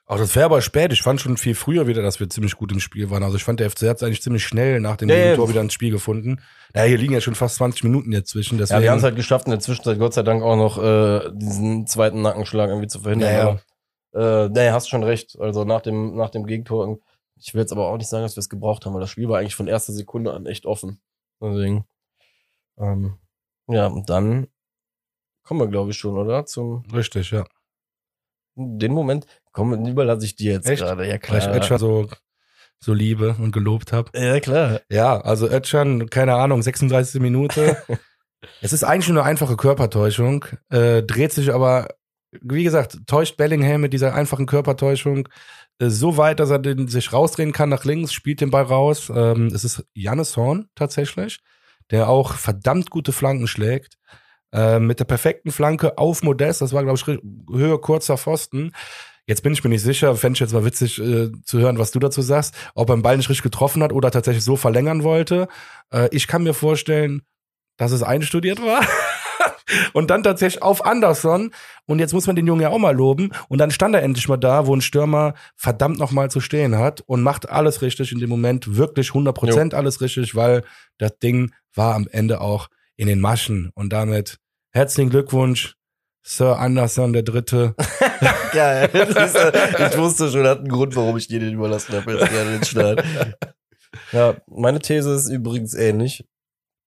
[0.04, 0.92] Auch das wäre aber spät.
[0.92, 3.22] Ich fand schon viel früher wieder, dass wir ziemlich gut im Spiel waren.
[3.22, 5.36] Also ich fand, der FC hat es eigentlich ziemlich schnell nach dem Ja.
[5.36, 6.40] Tor wieder ins Spiel gefunden.
[6.74, 8.56] Ja, hier liegen ja schon fast 20 Minuten jetzt zwischen.
[8.56, 10.82] Ja, Deswegen, wir haben es halt geschafft, in der Zwischenzeit Gott sei Dank auch noch
[10.82, 13.32] äh, diesen zweiten Nackenschlag irgendwie zu verhindern.
[13.32, 13.60] Ja, ja.
[14.12, 15.38] Aber, äh, nee, hast schon recht.
[15.38, 16.98] Also nach dem, nach dem Gegentor,
[17.38, 19.28] ich will jetzt aber auch nicht sagen, dass wir es gebraucht haben, weil das Spiel
[19.28, 21.00] war eigentlich von erster Sekunde an echt offen.
[21.40, 21.84] Deswegen.
[22.78, 23.18] Ähm,
[23.68, 24.48] ja, und dann
[25.42, 26.46] kommen wir, glaube ich, schon, oder?
[26.46, 27.44] Zum Richtig, ja.
[28.54, 30.82] den Moment, komm, überlasse ich dir jetzt Echt?
[30.82, 31.06] gerade.
[31.06, 31.56] Ja, Weil ich klar.
[31.56, 32.08] Ötchan so,
[32.78, 34.10] so liebe und gelobt habe.
[34.18, 34.80] ja, klar.
[34.90, 37.20] Ja, also Ötchan, keine Ahnung, 36.
[37.20, 37.76] Minute.
[38.60, 41.88] es ist eigentlich nur eine einfache Körpertäuschung, äh, dreht sich aber,
[42.40, 45.28] wie gesagt, täuscht Bellingham mit dieser einfachen Körpertäuschung
[45.78, 49.10] äh, so weit, dass er den, sich rausdrehen kann nach links, spielt den Ball raus.
[49.14, 51.40] Ähm, es ist Jannis Horn tatsächlich,
[51.90, 53.98] der auch verdammt gute Flanken schlägt.
[54.54, 58.72] Äh, mit der perfekten Flanke auf Modest, das war, glaube ich, ri- Höhe kurzer Pfosten.
[59.26, 61.90] Jetzt bin ich mir nicht sicher, fände ich jetzt mal witzig äh, zu hören, was
[61.90, 65.04] du dazu sagst, ob er den Ball nicht richtig getroffen hat oder tatsächlich so verlängern
[65.04, 65.48] wollte.
[65.92, 67.22] Äh, ich kann mir vorstellen,
[67.78, 68.80] dass es einstudiert war.
[69.92, 71.52] und dann tatsächlich auf Anderson.
[71.86, 73.30] Und jetzt muss man den Jungen ja auch mal loben.
[73.48, 77.02] Und dann stand er endlich mal da, wo ein Stürmer verdammt nochmal zu stehen hat
[77.06, 80.62] und macht alles richtig in dem Moment, wirklich 100% alles richtig, weil
[80.98, 83.70] das Ding war am Ende auch in den Maschen.
[83.74, 84.38] Und damit
[84.70, 85.74] herzlichen Glückwunsch,
[86.22, 87.74] Sir Anderson, der Dritte.
[88.52, 88.88] Geil.
[88.92, 92.50] Äh, ich wusste schon, hat einen Grund, warum ich dir den überlassen habe, jetzt gerne
[92.52, 93.04] den Start.
[94.10, 96.24] Ja, meine These ist übrigens ähnlich.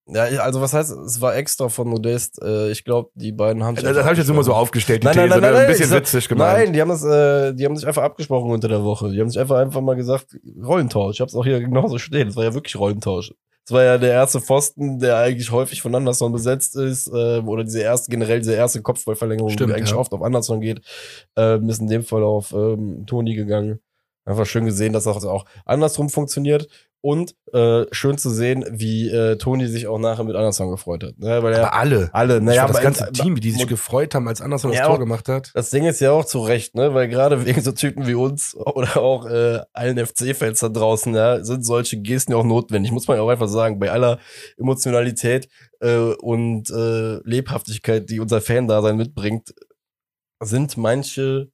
[0.08, 2.39] Ja, also was heißt, es war extra von Modest.
[2.41, 5.01] Äh, ich glaube, die beiden haben sich Das einfach habe ich jetzt immer so aufgestellt,
[5.01, 5.58] die Nein, nein, These, nein, nein, ne?
[5.58, 6.58] nein, ein bisschen sag- witzig gemeint.
[6.60, 9.10] Nein, die haben das, äh, die haben sich einfach abgesprochen unter der Woche.
[9.12, 11.16] Die haben sich einfach einfach mal gesagt, Rollentausch.
[11.16, 12.28] Ich habe es auch hier genauso stehen.
[12.28, 13.34] Es war ja wirklich Rollentausch.
[13.68, 17.64] Es war ja der erste Pfosten, der eigentlich häufig von Anderson besetzt ist, äh, oder
[17.64, 19.97] diese erste, generell diese erste Kopfballverlängerung, Stimmt, die eigentlich ja.
[19.97, 20.82] oft auf Anderson geht,
[21.36, 23.80] ähm, ist in dem Fall auf ähm, Toni gegangen.
[24.24, 26.68] Einfach schön gesehen, dass das auch andersrum funktioniert.
[27.08, 31.20] Und äh, schön zu sehen, wie äh, Toni sich auch nachher mit Anderson gefreut hat.
[31.20, 31.43] Ne?
[31.43, 32.10] Weil er Aber alle.
[32.14, 34.80] alle, Naja, das aber- ganze aber- Team, wie die sich gefreut haben, als Anderson das
[34.80, 35.51] Ja, Tor auch- gemacht hat.
[35.53, 36.95] das Ding ist ja auch zu Recht, ne?
[36.95, 41.43] Weil gerade wegen so Typen wie uns oder auch äh, allen FC-Fans da draußen, ja,
[41.43, 42.91] sind solche Gesten ja auch notwendig.
[42.91, 44.18] Muss man ja auch einfach sagen, bei aller
[44.58, 45.47] Emotionalität
[45.82, 49.53] äh, und äh, Lebhaftigkeit, die unser Fan-Dasein mitbringt,
[50.41, 51.49] sind manche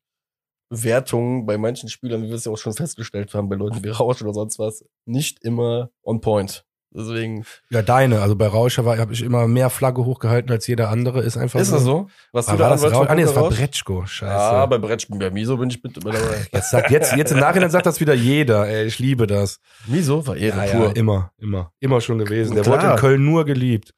[0.72, 3.90] Wertungen bei manchen Spielern, wie wir es ja auch schon festgestellt haben, bei Leuten wie
[3.90, 6.66] Rausch oder sonst was, nicht immer on point.
[6.94, 7.46] Deswegen.
[7.70, 8.22] Ja, deine.
[8.22, 11.22] Also bei Rauscher habe ich immer mehr Flagge hochgehalten als jeder andere.
[11.22, 12.08] Ist einfach Ist das so?
[12.34, 13.08] Was du war da das Rausch?
[13.10, 13.48] Ah, nee, das war?
[13.50, 14.06] Bretschko.
[14.06, 14.30] Scheiße.
[14.34, 16.18] Ah, bei Bretschko, bei Miso bin ich mit dabei.
[16.52, 18.68] jetzt, sagt, jetzt, jetzt im Nachhinein sagt das wieder jeder.
[18.68, 19.62] Ey, ich liebe das.
[19.88, 20.96] Miso war Ehre Ja, ja, pur.
[20.98, 21.72] immer, immer.
[21.80, 22.56] Immer schon gewesen.
[22.56, 22.82] Der Klar.
[22.84, 23.94] wurde in Köln nur geliebt.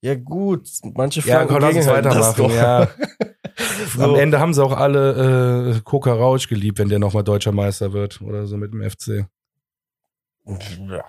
[0.00, 0.68] Ja, gut.
[0.92, 2.50] Manche Ja, Flanken komm, lass uns das weitermachen.
[2.50, 2.88] Ja.
[3.94, 4.02] So.
[4.02, 7.92] Am Ende haben sie auch alle äh, Koka Rausch geliebt, wenn der nochmal deutscher Meister
[7.92, 9.26] wird oder so mit dem FC.
[10.46, 11.04] Ja,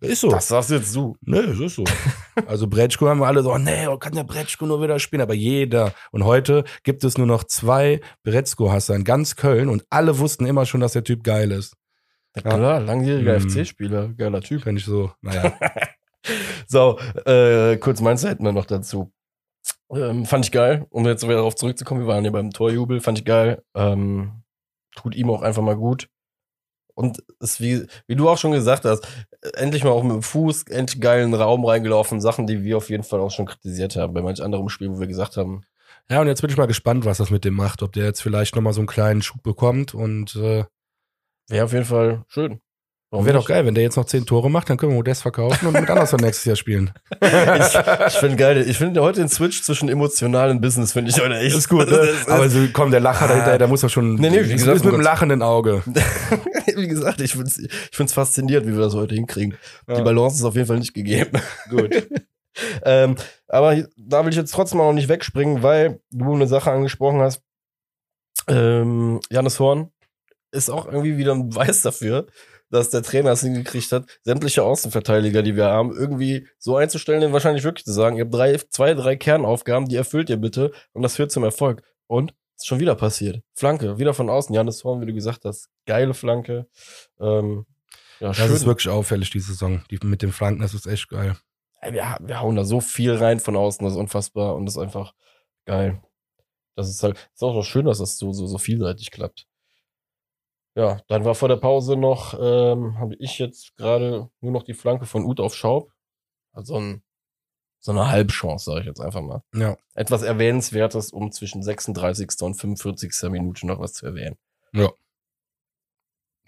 [0.00, 0.30] Ist so.
[0.30, 1.16] das sagst jetzt du.
[1.22, 1.84] Nee, es ist so.
[2.46, 5.32] Also Bretschko haben wir alle so, oh, nee, kann der Bretschko nur wieder spielen, aber
[5.32, 5.94] jeder.
[6.12, 10.66] Und heute gibt es nur noch zwei Bretschko-Hasser in ganz Köln und alle wussten immer
[10.66, 11.74] schon, dass der Typ geil ist.
[12.36, 13.48] Ja, klar, langjähriger Mhm.
[13.48, 14.62] FC-Spieler, geiler Typ.
[14.64, 15.54] Kann ich so, naja.
[16.66, 19.12] So, äh, kurz mein Statement noch dazu.
[19.90, 23.18] Ähm, fand ich geil, um jetzt wieder darauf zurückzukommen, wir waren hier beim Torjubel, fand
[23.18, 23.62] ich geil.
[23.74, 24.42] Ähm,
[24.96, 26.08] tut ihm auch einfach mal gut.
[26.94, 29.06] Und ist wie, wie du auch schon gesagt hast,
[29.54, 33.02] endlich mal auch mit dem Fuß, endlich geilen Raum reingelaufen, Sachen, die wir auf jeden
[33.02, 35.62] Fall auch schon kritisiert haben, bei manch anderem Spiel, wo wir gesagt haben,
[36.08, 37.82] Ja, und jetzt bin ich mal gespannt, was das mit dem macht.
[37.82, 40.64] Ob der jetzt vielleicht nochmal so einen kleinen Schub bekommt und äh,
[41.48, 42.60] wäre auf jeden Fall schön.
[43.10, 45.22] Warum wäre doch geil, wenn der jetzt noch zehn Tore macht, dann können wir Modest
[45.22, 46.92] verkaufen und mit Anderson nächstes Jahr spielen.
[47.20, 47.74] ich
[48.08, 51.36] ich finde geil, ich finde heute den Switch zwischen emotional und Business finde ich heute
[51.38, 51.96] echt Ist gut, ne?
[51.98, 53.28] Das ist- Aber so, komm, der Lacher Ah.
[53.28, 54.16] dahinter, der muss doch schon.
[54.16, 55.84] Nee, nee, wie ist gesagt, mit einem lachenden Auge.
[56.76, 59.56] wie gesagt, ich finde es ich find's faszinierend, wie wir das heute hinkriegen.
[59.88, 59.94] Ja.
[59.94, 61.40] Die Balance ist auf jeden Fall nicht gegeben.
[61.70, 62.08] Gut.
[62.84, 63.14] ähm,
[63.46, 67.20] aber da will ich jetzt trotzdem auch noch nicht wegspringen, weil du eine Sache angesprochen
[67.20, 67.40] hast.
[68.48, 69.90] Ähm, Janis Horn
[70.50, 72.26] ist auch irgendwie wieder ein Beweis dafür,
[72.70, 77.32] dass der Trainer es hingekriegt hat, sämtliche Außenverteidiger, die wir haben, irgendwie so einzustellen, denen
[77.32, 81.02] wahrscheinlich wirklich zu sagen, ihr habt drei, zwei, drei Kernaufgaben, die erfüllt ihr bitte und
[81.02, 81.82] das führt zum Erfolg.
[82.08, 83.42] Und ist schon wieder passiert.
[83.54, 84.54] Flanke, wieder von außen.
[84.54, 86.66] Janis Horn, wie du gesagt hast, geile Flanke.
[87.20, 87.66] Ähm,
[88.20, 88.52] ja, Das schön.
[88.52, 89.82] ist wirklich auffällig, die Saison.
[89.90, 91.36] Die mit den Flanken, das ist echt geil.
[91.82, 94.82] Wir, wir hauen da so viel rein von außen, das ist unfassbar und das ist
[94.82, 95.12] einfach
[95.66, 96.00] geil.
[96.74, 99.46] Das ist halt, ist auch noch schön, dass das so, so, so vielseitig klappt.
[100.76, 104.74] Ja, dann war vor der Pause noch, ähm, habe ich jetzt gerade nur noch die
[104.74, 105.90] Flanke von Ut auf Schaub.
[106.52, 107.02] Also ein,
[107.78, 109.42] so eine Halbchance, sage ich jetzt einfach mal.
[109.54, 109.78] Ja.
[109.94, 112.42] Etwas Erwähnenswertes, um zwischen 36.
[112.42, 113.30] und 45.
[113.30, 114.36] Minute noch was zu erwähnen.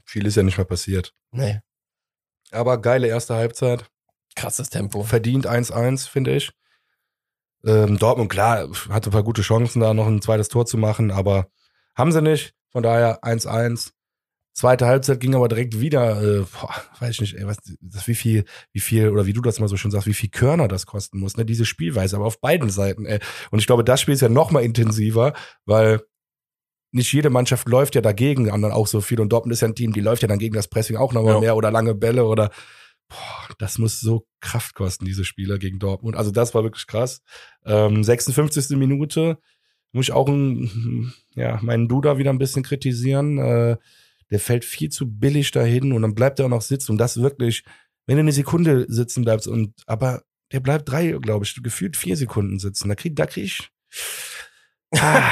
[0.05, 1.15] Viel ist ja nicht mehr passiert.
[1.31, 1.61] Nee.
[2.51, 3.91] Aber geile erste Halbzeit.
[4.37, 5.05] Krasses Tempo.
[5.05, 6.53] Verdient 1-1, finde ich.
[7.65, 11.11] Ähm, Dortmund, klar, hatte ein paar gute Chancen, da noch ein zweites Tor zu machen,
[11.11, 11.49] aber
[11.95, 12.55] haben sie nicht.
[12.71, 13.93] Von daher 1-1.
[14.59, 18.17] Zweite Halbzeit ging aber direkt wieder, äh, boah, weiß ich nicht, ey, was, das, wie
[18.17, 20.85] viel, wie viel, oder wie du das mal so schön sagst, wie viel Körner das
[20.85, 23.21] kosten muss, ne, diese Spielweise, aber auf beiden Seiten, ey.
[23.53, 25.33] Und ich glaube, das Spiel ist ja noch mal intensiver,
[25.65, 26.01] weil
[26.91, 29.21] nicht jede Mannschaft läuft ja dagegen, anderen auch so viel.
[29.21, 31.23] Und Dortmund ist ja ein Team, die läuft ja dann gegen das Pressing auch noch
[31.23, 31.41] mal Ja.
[31.41, 32.51] mehr oder lange Bälle oder,
[33.09, 36.17] boah, das muss so Kraft kosten, diese Spieler gegen Dortmund.
[36.17, 37.23] Also das war wirklich krass.
[37.65, 38.77] Ähm, 56.
[38.77, 39.39] Minute
[39.93, 43.39] muss ich auch ein, ja, meinen Duda wieder ein bisschen kritisieren.
[43.39, 43.77] Äh,
[44.31, 47.21] der fällt viel zu billig dahin und dann bleibt er auch noch sitzen und das
[47.21, 47.65] wirklich,
[48.07, 50.23] wenn du eine Sekunde sitzen bleibst und, aber
[50.53, 52.89] der bleibt drei, glaube ich, gefühlt vier Sekunden sitzen.
[52.89, 53.71] Da krieg, da krieg ich
[54.97, 55.23] ah,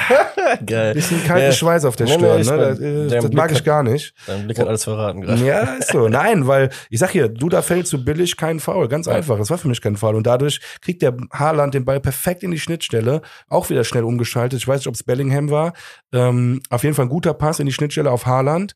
[0.64, 0.94] Geil.
[0.94, 1.52] bisschen kalten Ja.
[1.52, 2.20] Schweiß auf der Stirn.
[2.40, 2.44] ne?
[2.44, 4.14] Das, äh, das mag ich hat- gar nicht.
[4.26, 5.44] Dein Blick hat alles verraten gerade.
[5.44, 6.08] Ja, ist so.
[6.08, 8.88] Nein, weil ich sag hier, Duda fällt zu billig, kein Foul.
[8.88, 9.14] Ganz Ja.
[9.14, 9.38] einfach.
[9.38, 10.14] Das war für mich kein Foul.
[10.14, 13.22] Und dadurch kriegt der Haaland den Ball perfekt in die Schnittstelle.
[13.48, 14.58] Auch wieder schnell umgeschaltet.
[14.60, 15.72] Ich weiß nicht, ob es Bellingham war.
[16.12, 18.74] Ähm, auf jeden Fall ein guter Pass in die Schnittstelle auf Haaland.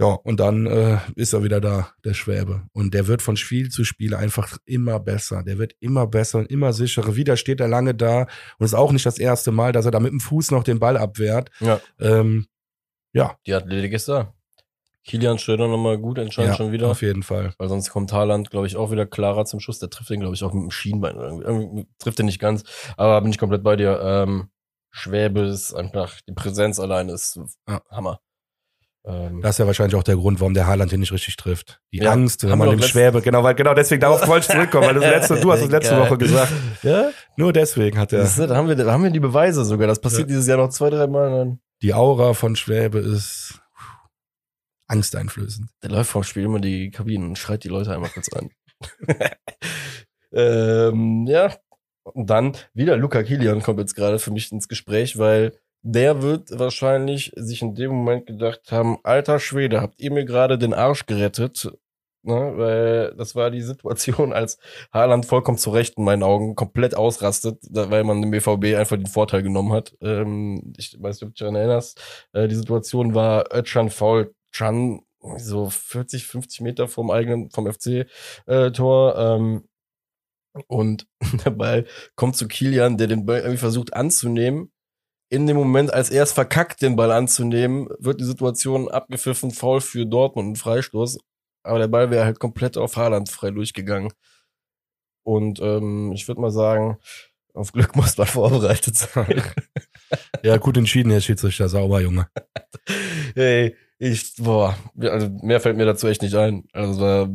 [0.00, 2.62] Ja, und dann äh, ist er wieder da, der Schwäbe.
[2.72, 5.42] Und der wird von Spiel zu Spiel einfach immer besser.
[5.42, 7.16] Der wird immer besser und immer sicherer.
[7.16, 8.28] Wieder steht er lange da.
[8.58, 10.78] Und ist auch nicht das erste Mal, dass er da mit dem Fuß noch den
[10.78, 11.50] Ball abwehrt.
[11.58, 11.80] Ja.
[11.98, 12.46] Ähm,
[13.12, 14.34] ja, Die Athletik ist da.
[15.04, 16.88] Kilian Schröder nochmal gut entscheidend ja schon wieder.
[16.88, 17.54] auf jeden Fall.
[17.56, 19.78] Weil sonst kommt Haaland, glaube ich, auch wieder klarer zum Schuss.
[19.78, 21.16] Der trifft den, glaube ich, auch mit dem Schienbein.
[21.16, 22.62] Irgendwie, irgendwie trifft den nicht ganz.
[22.96, 23.98] Aber bin ich komplett bei dir.
[24.02, 24.50] Ähm,
[24.90, 27.80] Schwäbe ist einfach, die Präsenz allein ist Ja.
[27.90, 28.20] Hammer.
[29.08, 31.80] Ähm, Das ist ja wahrscheinlich auch der Grund, warum der Haaland hier nicht richtig trifft.
[31.92, 34.86] Die Ja, Angst, wenn man dem Schwäbe, genau, weil genau deswegen darauf wollte ich zurückkommen,
[34.86, 35.96] weil das letzte, du hast es letzte.
[35.98, 36.52] Woche gesagt.
[36.82, 37.10] ja?
[37.36, 38.26] Nur deswegen hat er.
[38.26, 39.86] Siehst du, Da, haben wir, da haben wir die Beweise sogar.
[39.88, 40.26] Das passiert Ja.
[40.26, 41.30] dieses Jahr noch zwei, drei Mal.
[41.30, 43.58] Dann, Die Aura von Schwäbe ist
[44.88, 45.68] angsteinflößend.
[45.82, 48.50] der läuft vom Spiel immer die Kabinen und schreit die Leute einmal kurz an.
[50.32, 51.54] ähm, ja.
[52.04, 55.52] Und dann wieder Luca Kilian kommt jetzt gerade für mich ins Gespräch, weil
[55.82, 60.58] der wird wahrscheinlich sich in dem Moment gedacht haben, alter Schwede, habt ihr mir gerade
[60.58, 61.70] den Arsch gerettet?
[62.24, 64.58] Ne, weil das war die Situation, als
[64.92, 69.06] Haaland vollkommen zu Recht in meinen Augen komplett ausrastet, weil man dem BVB einfach den
[69.06, 69.96] Vorteil genommen hat.
[70.02, 72.00] Ähm, ich weiß nicht, ob du dich daran erinnerst.
[72.32, 75.00] Äh, die Situation war Özcan fault Can
[75.36, 79.16] so 40, 50 Meter vom eigenen, vom FC-Tor.
[79.16, 79.68] ähm,
[80.66, 81.06] und
[81.44, 84.72] der Ball kommt zu Kilian, der den Ball irgendwie versucht anzunehmen.
[85.30, 89.80] In dem Moment, als er es verkackt, den Ball anzunehmen, wird die Situation abgepfiffen, faul
[89.80, 91.18] für Dortmund, ein Freistoß.
[91.62, 94.12] Aber der Ball wäre halt komplett auf Haaland frei durchgegangen.
[95.24, 96.98] Und ähm, ich würde mal sagen,
[97.52, 99.42] auf Glück muss man vorbereitet sein.
[100.42, 102.28] Ja, gut entschieden, Herr Schiedsrichter, sauber, Junge.
[103.34, 106.64] hey, ich, boah, also mehr fällt mir dazu echt nicht ein.
[106.72, 107.28] Also war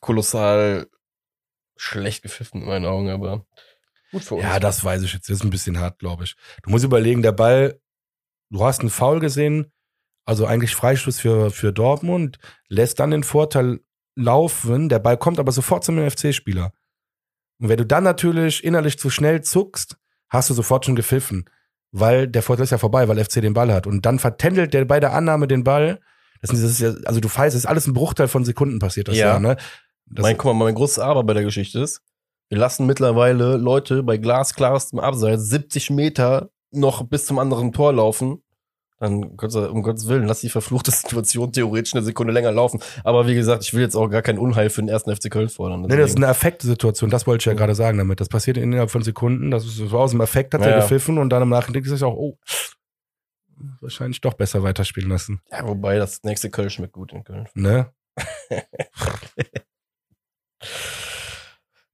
[0.00, 0.86] kolossal
[1.76, 3.44] schlecht gepfiffen in meinen Augen, aber
[4.12, 4.44] gut für uns.
[4.44, 5.28] Ja, das weiß ich jetzt.
[5.28, 6.36] Das ist ein bisschen hart, glaube ich.
[6.62, 7.80] Du musst überlegen, der Ball,
[8.50, 9.72] du hast einen Foul gesehen,
[10.24, 12.38] also eigentlich Freistoß für, für Dortmund,
[12.68, 13.80] lässt dann den Vorteil
[14.14, 16.72] laufen, der Ball kommt aber sofort zum FC-Spieler.
[17.58, 19.96] Und wenn du dann natürlich innerlich zu schnell zuckst,
[20.28, 21.48] hast du sofort schon gepfiffen,
[21.90, 23.86] weil der Vorteil ist ja vorbei, weil FC den Ball hat.
[23.86, 26.00] Und dann vertändelt der bei der Annahme den Ball.
[26.40, 29.16] Das ist, ja, also du weißt, es ist alles ein Bruchteil von Sekunden passiert das
[29.16, 29.34] Ja.
[29.34, 29.56] ja, ne?
[30.06, 32.02] Das, mein, guck mal, mein großes Aber bei der Geschichte ist,
[32.52, 38.42] wir lassen mittlerweile Leute bei glasklarstem Abseits 70 Meter noch bis zum anderen Tor laufen.
[39.00, 42.80] Dann, um Gottes Willen, lass die verfluchte Situation theoretisch eine Sekunde länger laufen.
[43.04, 45.48] Aber wie gesagt, ich will jetzt auch gar kein Unheil für den ersten FC Köln
[45.48, 45.80] fordern.
[45.80, 48.20] Nee, das ist Deswegen- eine Affektsituation, das wollte ich ja gerade sagen damit.
[48.20, 51.16] Das passiert innerhalb von Sekunden, das ist so aus dem Affekt hat Ja, er gepfiffen
[51.16, 52.36] und dann im Nachhinein ist es auch, oh,
[53.80, 55.40] wahrscheinlich doch besser weiterspielen lassen.
[55.50, 57.48] ja, wobei das nächste Köln schmeckt gut in Köln.
[57.54, 57.90] Ne?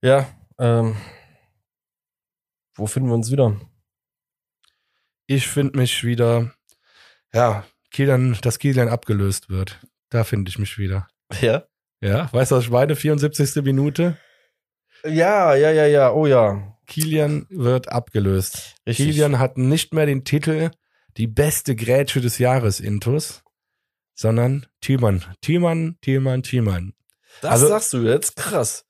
[0.01, 0.27] Ja,
[0.59, 0.95] ähm,
[2.75, 3.59] wo finden wir uns wieder?
[5.27, 6.53] Ich finde mich wieder,
[7.33, 9.79] ja, Kilian, dass Kilian abgelöst wird.
[10.09, 11.07] Da finde ich mich wieder.
[11.41, 11.65] Ja?
[12.01, 12.95] Ja, weißt du, was ich meine?
[12.95, 13.63] 74.
[13.63, 14.17] Minute.
[15.03, 16.77] Ja, ja, ja, ja, oh ja.
[16.87, 18.75] Kilian wird abgelöst.
[18.87, 19.07] Richtig.
[19.07, 20.71] Kilian hat nicht mehr den Titel
[21.17, 23.43] die beste Grätsche des Jahres Intus,
[24.15, 25.23] sondern Thielmann.
[25.41, 26.93] Thielmann, Thielmann, Thielmann.
[27.41, 28.35] Das also- sagst du jetzt?
[28.35, 28.85] Krass.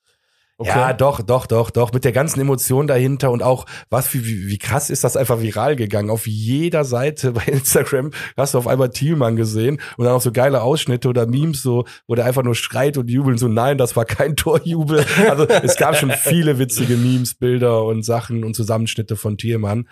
[0.61, 1.93] Ja, doch, doch, doch, doch.
[1.93, 5.41] Mit der ganzen Emotion dahinter und auch, was, wie, wie, wie krass ist das einfach
[5.41, 6.09] viral gegangen.
[6.09, 10.31] Auf jeder Seite bei Instagram hast du auf einmal Thielmann gesehen und dann auch so
[10.31, 13.39] geile Ausschnitte oder Memes, so, wo der einfach nur schreit und jubelt.
[13.39, 15.05] So, nein, das war kein Torjubel.
[15.29, 19.87] Also es gab schon viele witzige Memes, Bilder und Sachen und Zusammenschnitte von Thielmann.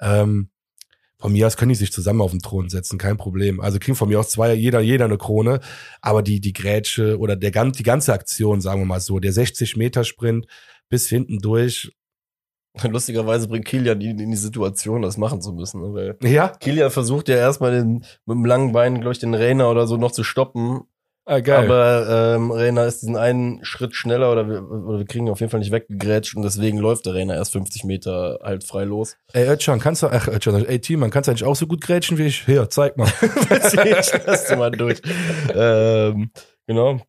[0.00, 0.50] Ähm,
[1.20, 3.60] von mir aus können die sich zusammen auf den Thron setzen, kein Problem.
[3.60, 5.60] Also kriegen von mir aus zwei, jeder, jeder eine Krone.
[6.00, 10.46] Aber die, die Grätsche oder der, die ganze Aktion, sagen wir mal so, der 60-Meter-Sprint
[10.88, 11.92] bis hinten durch.
[12.82, 15.80] Lustigerweise bringt Kilian ihn in die Situation, das machen zu müssen.
[15.80, 15.92] Ne?
[15.92, 19.70] Weil Ja, Kilian versucht ja erstmal den, mit dem langen Bein, glaube ich, den Rainer
[19.70, 20.82] oder so noch zu stoppen.
[21.28, 21.64] Ah, geil.
[21.64, 25.40] Aber ähm, Rainer ist diesen einen Schritt schneller oder wir, oder wir kriegen ihn auf
[25.40, 29.16] jeden Fall nicht weggegrätscht und deswegen läuft der Rainer erst 50 Meter halt frei los.
[29.32, 32.18] ey, Özcan, kannst du, ach, Özcan, ey, Thielmann, kannst du eigentlich auch so gut grätschen
[32.18, 32.44] wie ich?
[32.44, 33.08] Hier, zeig mal.
[33.50, 35.00] Lass du mal durch.
[35.54, 36.30] ähm,
[36.66, 37.00] genau.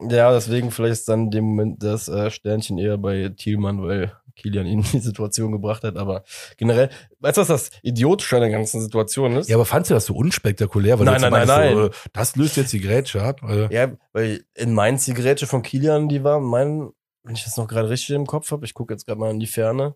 [0.00, 4.12] Ja, deswegen vielleicht ist dann in dem Moment das äh, Sternchen eher bei Thielmann, weil
[4.36, 5.96] Kilian ihn in die Situation gebracht hat.
[5.96, 6.22] Aber
[6.56, 9.48] generell, weißt du, was das Idiotische an der ganzen Situation ist?
[9.48, 10.98] ja, aber fandst du das so unspektakulär?
[10.98, 11.90] Weil Nein, nein, meinst, nein, so, nein.
[11.90, 13.42] äh, das löst jetzt die Grätsche ab.
[13.42, 16.90] Äh, Ja, weil in Mainz die Grätsche von Kilian, die war mein,
[17.24, 19.40] wenn ich das noch gerade richtig im Kopf habe, ich gucke jetzt gerade mal in
[19.40, 19.94] die Ferne.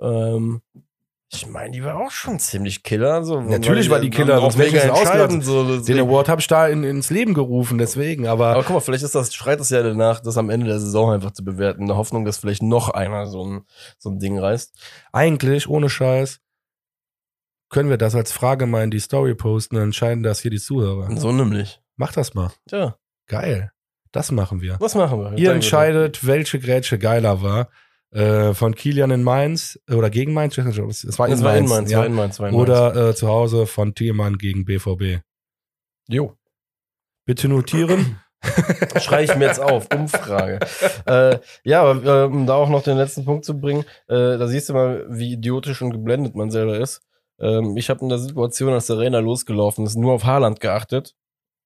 [0.00, 0.62] Ähm,
[1.34, 3.24] ich meine, die war auch schon ziemlich Killer.
[3.24, 5.40] So, Natürlich war die Killer, sonst wäre ich nicht ausgelassen.
[5.40, 8.26] So, den Award habe ich da in, ins Leben gerufen, deswegen.
[8.26, 10.78] Aber, Aber guck mal, vielleicht ist das, schreit das ja danach, das am Ende der
[10.78, 13.62] Saison einfach zu bewerten, in der Hoffnung, dass vielleicht noch einer so ein,
[13.98, 14.74] so ein Ding reißt.
[15.12, 16.40] eigentlich, ohne Scheiß,
[17.70, 20.60] können wir das als Frage mal in die Story posten und entscheiden das hier die
[20.60, 21.16] Zuhörer.
[21.16, 21.80] So nämlich.
[21.96, 22.50] Mach das mal.
[22.68, 23.72] Tja, Geil.
[24.12, 24.76] Das machen wir.
[24.78, 25.38] was machen wir?
[25.38, 27.70] Ihr entscheidet, welche Grätsche geiler war.
[28.12, 30.58] Äh, von Kilian in Mainz äh, oder gegen Mainz.
[30.58, 31.70] Es war in Das war in Mainz.
[31.70, 31.98] Mainz, ja.
[31.98, 32.68] war in Mainz, war in Mainz.
[32.68, 35.22] Oder äh, zu Hause von Thielmann gegen BVB.
[36.08, 36.36] Jo.
[37.24, 38.20] Bitte notieren.
[39.00, 39.88] Schreibe ich mir jetzt auf.
[39.94, 40.58] Umfrage.
[41.06, 44.68] äh, ja, aber äh, um da auch noch den letzten Punkt zu bringen, da siehst
[44.68, 47.00] du mal, wie idiotisch und geblendet man selber ist.
[47.42, 51.14] Ähm, ich habe in der Situation, als der Rainer losgelaufen ist, nur auf Haaland geachtet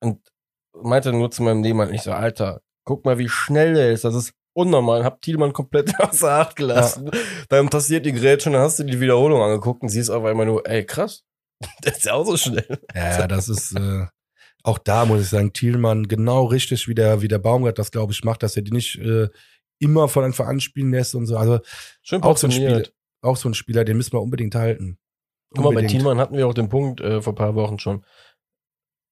[0.01, 0.21] und
[0.73, 4.05] meinte nur zu meinem Nebenmann, ich so, Alter, guck mal, wie schnell der ist.
[4.05, 5.05] Das ist unnormal.
[5.05, 7.11] Hab Thielmann komplett außer Acht gelassen.
[7.49, 10.47] Dann passiert die Grätsche und dann hast du die Wiederholung angeguckt und siehst auf einmal
[10.47, 11.25] nur, ey, krass.
[11.85, 12.81] Der ist ja auch so schnell.
[12.95, 14.07] Ja, das ist äh,
[14.63, 18.13] auch da muss ich sagen, Thielmann genau richtig, wie der, wie der Baumgart das, glaube
[18.13, 19.29] ich, macht, dass er die nicht äh,
[19.79, 21.37] immer von Anfang an spielen lässt und so.
[21.37, 21.61] Also
[22.03, 22.51] Schön auch so ein.
[22.51, 22.83] Spieler,
[23.23, 24.99] auch so ein Spieler, den müssen wir unbedingt halten.
[25.55, 25.87] Guck mal, bei.
[25.87, 28.05] Thielmann hatten wir auch den Punkt äh, vor ein paar Wochen schon.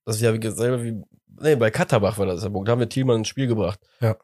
[0.05, 1.01] Das ist ja wie, selber wie,
[1.41, 2.69] nee, bei Katterbach war das der Punkt.
[2.69, 3.79] Da haben wir Thielmann ins Spiel gebracht.
[4.01, 4.17] Ja.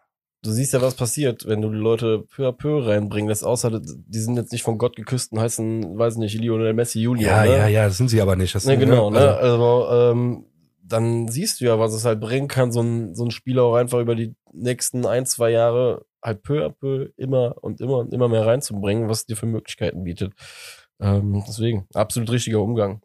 [0.43, 3.81] Du siehst ja, was passiert, wenn du die Leute peu à peu reinbringen lässt, außer
[3.81, 7.31] die sind jetzt nicht von Gott geküsst und heißen, weiß nicht, Lionel Messi Junior.
[7.31, 7.51] Ja, ne?
[7.51, 8.55] ja, ja, das sind sie aber nicht.
[8.55, 9.19] Das Ne, sind, genau, ne?
[9.19, 10.47] Also, Also, ähm,
[10.83, 13.75] dann siehst du ja, was es halt bringen kann, so ein, so ein Spieler auch
[13.75, 18.13] einfach über die nächsten ein, zwei Jahre halt peu à peu immer und immer und
[18.13, 20.33] immer mehr reinzubringen, was dir für Möglichkeiten bietet.
[21.01, 23.03] Ähm, deswegen, absolut richtiger Umgang.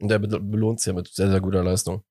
[0.00, 2.02] Und der belohnt es ja mit sehr, sehr guter Leistung.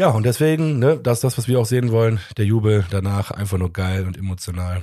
[0.00, 2.20] Ja, und deswegen, ne, das ist das, was wir auch sehen wollen.
[2.38, 4.82] Der Jubel danach einfach nur geil und emotional.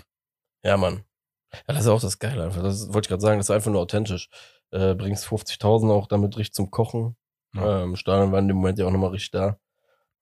[0.64, 1.06] Ja, Mann.
[1.52, 2.62] Ja, das ist auch das Geile einfach.
[2.62, 4.30] Das wollte ich gerade sagen, das ist einfach nur authentisch.
[4.70, 7.16] Äh, bringst 50.000 auch damit richtig zum Kochen.
[7.56, 7.82] Ja.
[7.82, 9.58] Ähm, Stadion war in dem Moment ja auch nochmal richtig da.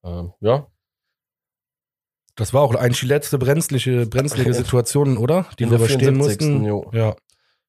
[0.02, 0.66] Ähm, ja.
[2.34, 5.44] Das war auch eigentlich die letzte brenzliche, brenzlige Situation, oder?
[5.58, 6.64] Die wir überstehen mussten.
[6.64, 6.90] Jo.
[6.94, 7.16] Ja.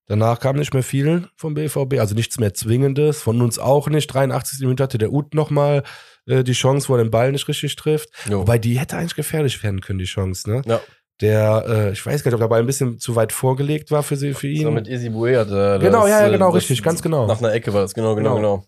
[0.07, 4.07] Danach kam nicht mehr viel vom BVB, also nichts mehr Zwingendes, von uns auch nicht.
[4.07, 4.61] 83.
[4.61, 5.83] Minute hatte der Ut nochmal
[6.25, 8.09] äh, die Chance, wo er den Ball nicht richtig trifft.
[8.29, 8.39] Jo.
[8.39, 10.61] Wobei die hätte eigentlich gefährlich werden können, die Chance, ne?
[10.65, 10.79] Ja.
[11.19, 14.03] Der, äh, ich weiß gar nicht, ob der Ball ein bisschen zu weit vorgelegt war
[14.03, 14.63] für, sie, für ihn.
[14.63, 15.79] So mit Easy Bue hat er.
[15.79, 17.25] Genau, das, ja, ja, genau, richtig, ganz genau.
[17.25, 18.57] Nach einer Ecke war das, genau, genau, genau.
[18.59, 18.65] genau.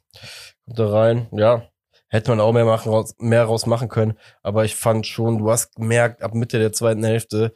[0.65, 1.63] Kommt da rein, ja.
[2.09, 4.15] Hätte man auch mehr machen, mehr raus machen können.
[4.41, 7.53] Aber ich fand schon, du hast gemerkt, ab Mitte der zweiten Hälfte,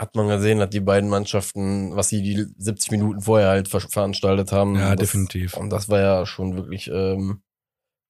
[0.00, 3.80] hat man gesehen, dass die beiden Mannschaften, was sie die 70 Minuten vorher halt ver
[3.80, 4.74] veranstaltet haben.
[4.76, 5.58] Ja, das, definitiv.
[5.58, 7.42] Und das war ja schon wirklich ähm,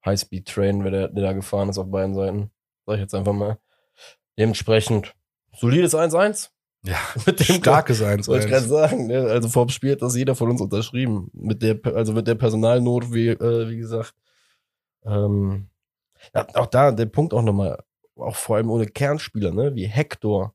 [0.07, 2.53] High-Speed-Train, der, der da gefahren ist auf beiden Seiten.
[2.87, 3.59] Sag ich jetzt einfach mal.
[4.39, 5.17] Dementsprechend
[5.53, 6.51] solides 1-1.
[6.85, 8.29] Ja, mit dem starkes 1-1.
[8.29, 9.09] Wollte ich gerade sagen.
[9.09, 9.23] Ne?
[9.23, 11.29] Also vorm Spiel hat das jeder von uns unterschrieben.
[11.33, 14.15] Mit der, also mit der Personalnot, wie, äh, wie gesagt.
[15.05, 15.71] Ähm,
[16.37, 17.83] ja, auch da der Punkt auch nochmal,
[18.15, 19.75] auch vor allem ohne Kernspieler, ne?
[19.75, 20.55] Wie Hector,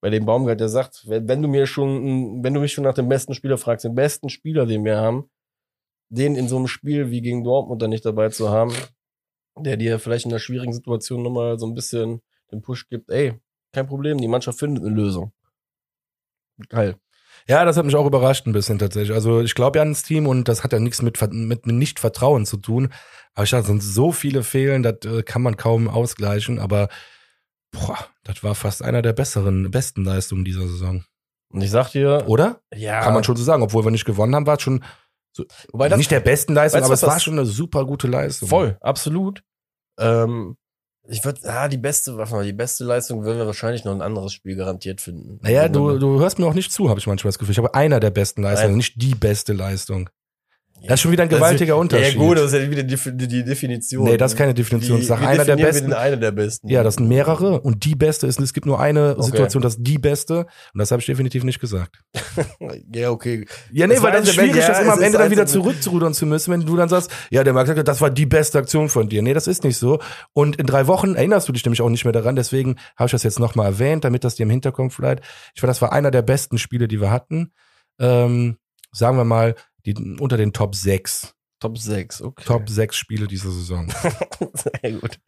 [0.00, 3.08] bei dem Baumgart, der sagt, wenn, du mir schon, wenn du mich schon nach dem
[3.08, 5.30] besten Spieler fragst, den besten Spieler, den wir haben,
[6.08, 8.72] den in so einem Spiel wie gegen Dortmund dann nicht dabei zu haben,
[9.58, 12.22] der dir vielleicht in einer schwierigen Situation nochmal so ein bisschen
[12.52, 13.34] den Push gibt, ey,
[13.72, 15.32] kein Problem, die Mannschaft findet eine Lösung.
[16.68, 16.96] Geil.
[17.46, 19.14] Ja, das hat mich auch überrascht ein bisschen tatsächlich.
[19.14, 22.56] Also ich glaube ja ans Team und das hat ja nichts mit, mit, Nicht-Vertrauen zu
[22.56, 22.92] tun.
[23.34, 26.58] Aber ich dachte, sind so viele Fehlen, das äh, kann man kaum ausgleichen.
[26.58, 26.88] Aber
[27.72, 31.04] Boah, das war fast einer der besseren, besten Leistungen dieser Saison.
[31.50, 32.24] Und ich sag dir.
[32.26, 32.60] Oder?
[32.74, 33.00] Ja.
[33.00, 33.62] Kann man schon so sagen.
[33.62, 34.84] Obwohl wir nicht gewonnen haben, war es schon
[35.32, 38.48] so, Wobei das, nicht der besten Leistung, aber es war schon eine super gute Leistung.
[38.48, 39.42] Voll, absolut.
[39.98, 40.56] Ähm,
[41.06, 44.56] ich würde, ah, die beste, die beste Leistung würden wir wahrscheinlich noch ein anderes Spiel
[44.56, 45.38] garantiert finden.
[45.42, 47.52] Naja, du, du hörst mir auch nicht zu, habe ich manchmal das Gefühl.
[47.52, 48.78] Ich habe einer der besten Leistungen, Nein.
[48.78, 50.10] nicht die beste Leistung.
[50.82, 52.14] Das ist schon wieder ein gewaltiger ist, Unterschied.
[52.14, 54.04] Ja, gut, das ist ja wieder die, die Definition.
[54.04, 55.00] Nee, das ist keine Definition.
[55.00, 55.92] Wie, einer der besten.
[55.92, 56.68] Eine der besten.
[56.68, 59.22] Ja, das sind mehrere und die beste ist, es gibt nur eine okay.
[59.22, 62.00] Situation, das ist die beste und das habe ich definitiv nicht gesagt.
[62.94, 63.46] ja, okay.
[63.72, 66.14] Ja, nee, das weil das ist schwierig, ja, das immer am Ende dann wieder zurückzurudern
[66.14, 68.88] zu müssen, wenn du dann sagst, ja, der Marc sagt, das war die beste Aktion
[68.88, 69.22] von dir.
[69.22, 69.98] Nee, das ist nicht so.
[70.32, 73.12] Und in drei Wochen erinnerst du dich nämlich auch nicht mehr daran, deswegen habe ich
[73.12, 75.24] das jetzt nochmal erwähnt, damit das dir im Hinterkopf bleibt.
[75.54, 77.52] Ich fand, das war einer der besten Spiele, die wir hatten.
[77.98, 78.58] Ähm,
[78.92, 79.54] sagen wir mal,
[79.94, 82.44] die, unter den Top 6 Top 6, okay.
[82.46, 83.88] Top 6 Spiele dieser Saison.
[84.54, 85.18] Sehr gut.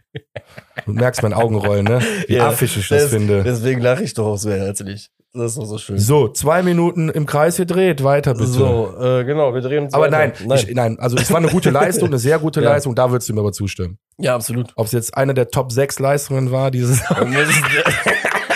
[0.86, 2.00] Du merkst mein Augenrollen, ne?
[2.28, 3.42] Wie ja, affisch ich das, das finde.
[3.42, 5.10] Deswegen lache ich doch auch so herzlich.
[5.32, 5.98] Das ist doch so schön.
[5.98, 8.46] So, zwei Minuten im Kreis gedreht, weiter bitte.
[8.46, 10.18] So, äh, genau, wir drehen uns Aber weiter.
[10.18, 10.58] nein, nein.
[10.58, 12.70] Ich, nein, also es war eine gute Leistung, eine sehr gute ja.
[12.70, 13.98] Leistung, da würdest du mir aber zustimmen.
[14.18, 14.72] Ja, absolut.
[14.76, 17.00] Ob es jetzt eine der Top 6 Leistungen war, dieses.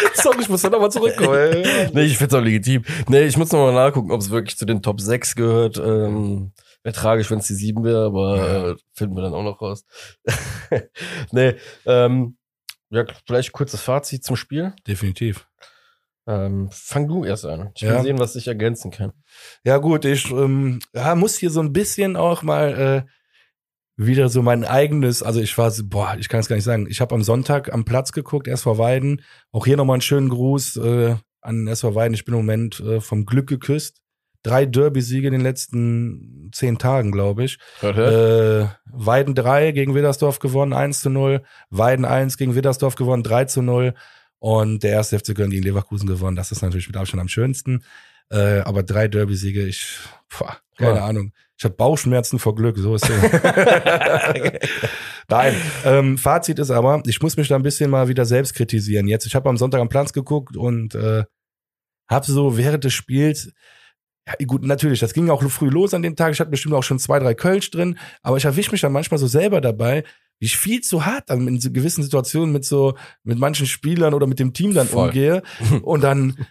[0.14, 1.62] Sorry, ich muss da nochmal zurückkommen.
[1.92, 2.84] nee, ich find's auch legitim.
[3.09, 5.78] Nee, ich muss nochmal nachgucken, ob es wirklich zu den Top 6 gehört.
[5.78, 6.52] Ähm,
[6.82, 9.84] Wäre tragisch, wenn es die 7 wäre, aber äh, finden wir dann auch noch raus.
[11.32, 11.55] nee,
[11.86, 12.36] ähm,
[12.90, 14.74] ja, vielleicht kurzes Fazit zum Spiel.
[14.86, 15.48] Definitiv.
[16.26, 17.70] Ähm, fang du erst an.
[17.74, 18.02] Ich will ja.
[18.02, 19.12] sehen, was ich ergänzen kann.
[19.64, 23.11] Ja, gut, ich ähm, ja, muss hier so ein bisschen auch mal äh,
[23.97, 26.86] wieder so mein eigenes, also ich war, boah, ich kann es gar nicht sagen.
[26.88, 29.22] Ich habe am Sonntag am Platz geguckt, vor Weiden.
[29.53, 32.14] Auch hier nochmal einen schönen Gruß äh, an SV Weiden.
[32.14, 34.05] Ich bin im Moment äh, vom Glück geküsst
[34.45, 37.59] drei Derby-Siege in den letzten zehn Tagen, glaube ich.
[37.82, 41.42] Äh, Weiden 3 gegen Widdersdorf gewonnen, 1 zu 0.
[41.70, 43.95] Weiden 1 gegen Widdersdorf gewonnen, 3 zu 0.
[44.38, 46.36] Und der erste FC Köln gegen Leverkusen gewonnen.
[46.36, 47.82] Das ist natürlich mit Abstand am schönsten.
[48.31, 49.99] Äh, aber drei Derby-Siege, ich,
[50.37, 51.05] boah, keine ja.
[51.07, 51.33] Ahnung.
[51.57, 53.33] Ich habe Bauchschmerzen vor Glück, so ist es.
[55.29, 55.55] Nein,
[55.85, 59.07] ähm, Fazit ist aber, ich muss mich da ein bisschen mal wieder selbst kritisieren.
[59.07, 61.25] Jetzt, ich habe am Sonntag am Platz geguckt und äh,
[62.09, 63.53] habe so während des Spiels
[64.27, 66.33] ja, gut, natürlich, das ging auch früh los an dem Tag.
[66.33, 69.18] Ich hatte bestimmt auch schon zwei, drei Kölsch drin, aber ich erwische mich dann manchmal
[69.18, 70.03] so selber dabei,
[70.39, 74.14] wie ich viel zu hart dann in so gewissen Situationen mit so, mit manchen Spielern
[74.14, 75.09] oder mit dem Team dann Voll.
[75.09, 75.43] umgehe.
[75.83, 76.47] Und dann,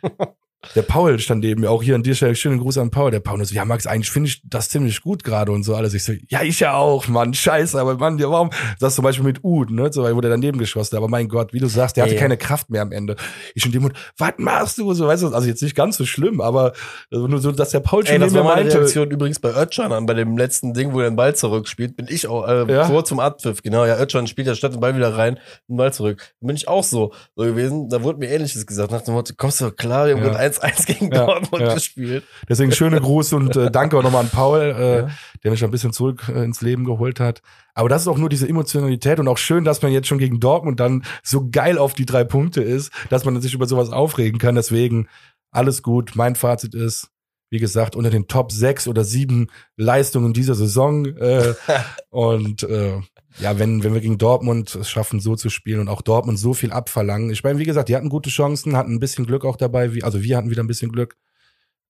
[0.75, 3.11] Der Paul stand neben mir, auch hier an dir Stelle schönen Gruß an Paul.
[3.11, 5.75] Der Paul und so, ja Max, eigentlich finde ich das ziemlich gut gerade und so
[5.75, 5.93] alles.
[5.93, 8.49] Ich so, ja ich ja auch, Mann, scheiße, aber Mann, ja warum?
[8.79, 10.97] Das zum Beispiel mit Ud, ne, so, wo der daneben geschossen hat.
[10.97, 12.19] Aber mein Gott, wie du sagst, der hatte Ja.
[12.21, 13.15] keine Kraft mehr am Ende.
[13.55, 14.93] Ich in dem Mund, was machst du?
[14.93, 16.73] So, weißt du, also jetzt nicht ganz so schlimm, aber
[17.11, 19.91] nur so, dass der Paul schon Ey, das war meine meinte, Reaktion übrigens bei Özcan
[19.91, 22.85] an, bei dem letzten Ding, wo er den Ball zurückspielt, bin ich auch, äh, Ja?
[22.85, 25.37] vor zum Abpfiff, genau, ja, Özcan spielt ja statt den Ball wieder rein,
[25.67, 26.33] den Ball zurück.
[26.39, 29.59] Bin ich auch so, so gewesen, da wurde mir ähnliches gesagt, nach dem Motto, kommst
[29.61, 30.29] du klar, wir haben Ja.
[30.59, 31.73] Gerade 1-1 gegen Ja, Dortmund ja.
[31.73, 32.23] gespielt.
[32.47, 35.09] Deswegen schöne Gruß und äh, danke auch nochmal an Paul, äh, Ja.
[35.43, 37.41] der mich ein bisschen zurück äh, ins Leben geholt hat.
[37.73, 40.39] Aber das ist auch nur diese Emotionalität und auch schön, dass man jetzt schon gegen
[40.39, 44.39] Dortmund dann so geil auf die drei Punkte ist, dass man sich über sowas aufregen
[44.39, 44.55] kann.
[44.55, 45.07] Deswegen
[45.51, 46.11] alles gut.
[46.15, 47.09] Mein Fazit ist,
[47.49, 49.47] wie gesagt, unter den Top sechs oder sieben
[49.77, 51.05] Leistungen dieser Saison.
[51.05, 51.53] Äh,
[52.09, 52.99] und äh,
[53.39, 56.53] ja, wenn, wenn wir gegen Dortmund es schaffen, so zu spielen und auch Dortmund so
[56.53, 57.31] viel abverlangen.
[57.31, 59.93] Ich meine, wie gesagt, die hatten gute Chancen, hatten ein bisschen Glück auch dabei.
[59.93, 61.17] Wie, also wir hatten wieder ein bisschen Glück.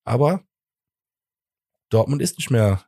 [0.04, 0.42] Aber
[1.90, 2.84] Dortmund ist nicht mehr.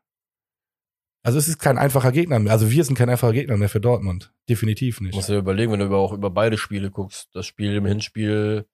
[1.22, 2.52] Also es ist kein einfacher Gegner mehr.
[2.52, 4.32] Also wir sind kein einfacher Gegner mehr für Dortmund.
[4.48, 5.14] Definitiv nicht.
[5.14, 7.28] musst dir überlegen, wenn du auch über beide Spiele guckst.
[7.34, 8.66] Das Spiel im Hinspiel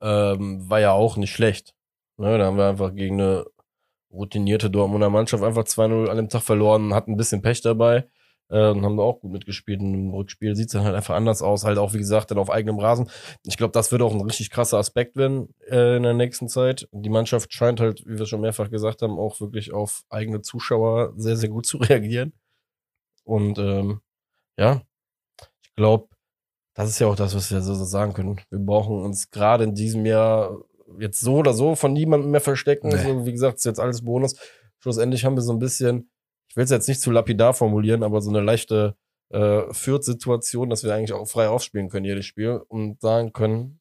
[0.00, 1.74] ähm, war ja auch nicht schlecht.
[2.16, 3.46] Ne, da haben wir einfach gegen eine
[4.10, 8.08] routinierte Dortmunder Mannschaft einfach 2-0 an dem Tag verloren, hatten ein bisschen Pech dabei
[8.50, 9.80] äh, und haben da auch gut mitgespielt.
[9.80, 12.50] Und Im Rückspiel sieht's dann halt einfach anders aus, halt auch wie gesagt dann auf
[12.50, 13.10] eigenem Rasen.
[13.46, 16.88] Ich glaube, das wird auch ein richtig krasser Aspekt werden äh, in der nächsten Zeit.
[16.92, 21.14] Die Mannschaft scheint halt, wie wir schon mehrfach gesagt haben, auch wirklich auf eigene Zuschauer
[21.16, 22.32] sehr, sehr gut zu reagieren.
[23.24, 24.00] Und ähm,
[24.58, 24.82] ja,
[25.62, 26.08] ich glaube,
[26.74, 28.40] das ist ja auch das, was wir so sagen können.
[28.50, 30.58] Wir brauchen uns gerade in diesem Jahr
[30.98, 32.88] jetzt so oder so von niemandem mehr verstecken.
[32.88, 32.96] Nee.
[32.96, 34.36] So, wie gesagt, ist jetzt alles Bonus.
[34.78, 36.10] Schlussendlich haben wir so ein bisschen,
[36.50, 38.96] ich will es jetzt nicht zu lapidar formulieren, aber so eine leichte
[39.30, 43.80] äh, Fürth-Situation, dass wir eigentlich auch frei aufspielen können, jedes Spiel, und sagen können,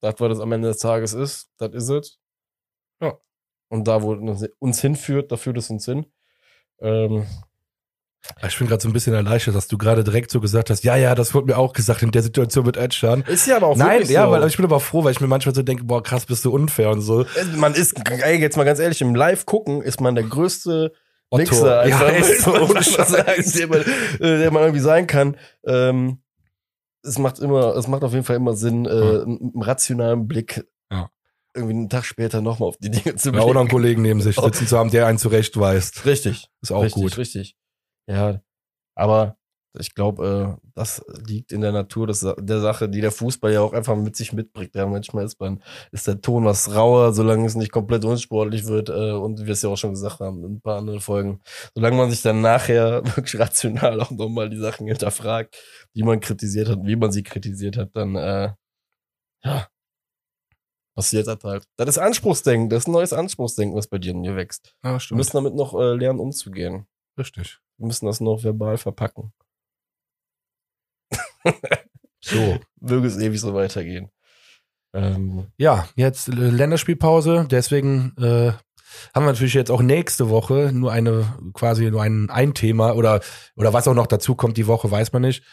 [0.00, 2.18] das, was es am Ende des Tages ist, das ist es.
[3.02, 3.18] Ja.
[3.68, 4.12] Und da, wo
[4.60, 6.06] uns hinführt, da führt es uns hin.
[6.80, 7.26] Ähm,
[8.46, 10.94] Ich bin gerade so ein bisschen erleichtert, dass du gerade direkt so gesagt hast, ja,
[10.94, 13.22] ja, das wurde mir auch gesagt in der Situation mit Edschan.
[13.22, 14.30] ist ja aber auch Nein, wirklich ja, so.
[14.30, 16.52] weil ich bin aber froh, weil ich mir manchmal so denke, boah, krass, bist du
[16.52, 17.26] unfair und so.
[17.56, 20.92] Man ist, ey, jetzt mal ganz ehrlich, im Live gucken ist man der größte
[21.30, 21.42] Otto.
[21.42, 23.52] Wichser, Ja, einfach, ist so, ohne Scheiß.
[23.52, 25.36] der, man, äh, der man irgendwie sein kann.
[25.66, 26.18] Ähm,
[27.02, 29.22] es macht immer, es macht auf jeden Fall immer Sinn, äh, Ja.
[29.22, 31.10] einen rationalen Blick Ja.
[31.54, 33.48] irgendwie einen Tag später nochmal auf die Dinge zu Ja, blicken.
[33.48, 36.04] oder einen Kollegen neben sich sitzen zu haben, der einen zurechtweist.
[36.04, 36.48] Richtig.
[36.60, 37.16] Ist auch richtig, gut.
[37.16, 37.56] Richtig.
[38.08, 38.40] Ja,
[38.94, 39.37] aber
[39.78, 43.60] ich glaube, äh, das liegt in der Natur des, der Sache, die der Fußball ja
[43.60, 44.74] auch einfach mit sich mitbringt.
[44.74, 45.62] Ja, manchmal ist man,
[45.92, 49.62] ist der Ton was rauer, solange es nicht komplett unsportlich wird, äh, und wir es
[49.62, 51.40] ja auch schon gesagt haben in ein paar anderen Folgen.
[51.74, 55.56] Solange man sich dann nachher wirklich rational auch nochmal die Sachen hinterfragt,
[55.94, 58.52] die man kritisiert hat, wie man sie kritisiert hat, dann, äh,
[59.44, 59.68] ja,
[60.94, 61.64] passiert das halt.
[61.76, 64.74] Das ist Anspruchsdenken, das ist ein neues Anspruchsdenken, was bei dir in mir wächst.
[64.82, 65.18] Wir stimmt.
[65.18, 66.88] müssen damit noch äh, lernen, umzugehen.
[67.16, 67.60] Richtig.
[67.76, 69.32] Wir müssen das noch verbal verpacken.
[72.20, 72.58] So.
[72.80, 74.10] Möge es ewig so weitergehen.
[74.92, 78.52] Ähm, Ja, jetzt äh, Länderspielpause, deswegen äh,
[79.14, 83.20] haben wir natürlich jetzt auch nächste Woche nur eine, quasi nur ein, ein Thema oder,
[83.54, 85.44] oder was auch noch dazu kommt die Woche, weiß man nicht.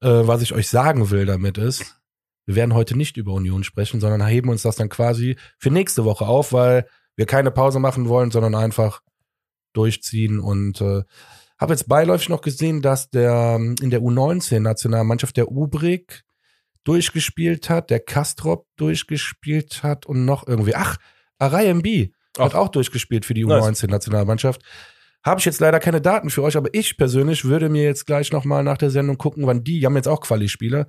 [0.00, 2.00] Äh, was ich euch sagen will damit ist,
[2.46, 6.04] wir werden heute nicht über Union sprechen, sondern heben uns das dann quasi für nächste
[6.04, 9.02] Woche auf, weil wir keine Pause machen wollen, sondern einfach
[9.74, 11.02] durchziehen und äh,
[11.58, 16.24] habe jetzt beiläufig noch gesehen, dass der ähm, in der U19-Nationalmannschaft der Ubrik
[16.84, 20.96] durchgespielt hat, der Kastrop durchgespielt hat und noch irgendwie, ach,
[21.38, 23.82] Arai MB hat auch durchgespielt für die Nice.
[23.82, 24.62] U19-Nationalmannschaft.
[25.24, 28.32] Habe ich jetzt leider keine Daten für euch, aber ich persönlich würde mir jetzt gleich
[28.32, 30.86] nochmal nach der Sendung gucken, wann die, die haben jetzt auch Quali-Spieler,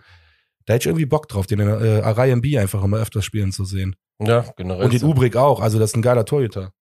[0.65, 3.65] da hätte ich irgendwie Bock drauf, den äh, Arai MB einfach immer öfters spielen zu
[3.65, 3.95] sehen.
[4.19, 4.85] ja, generell.
[4.85, 6.73] Und den Ubrik auch, also das ist ein geiler Torhüter.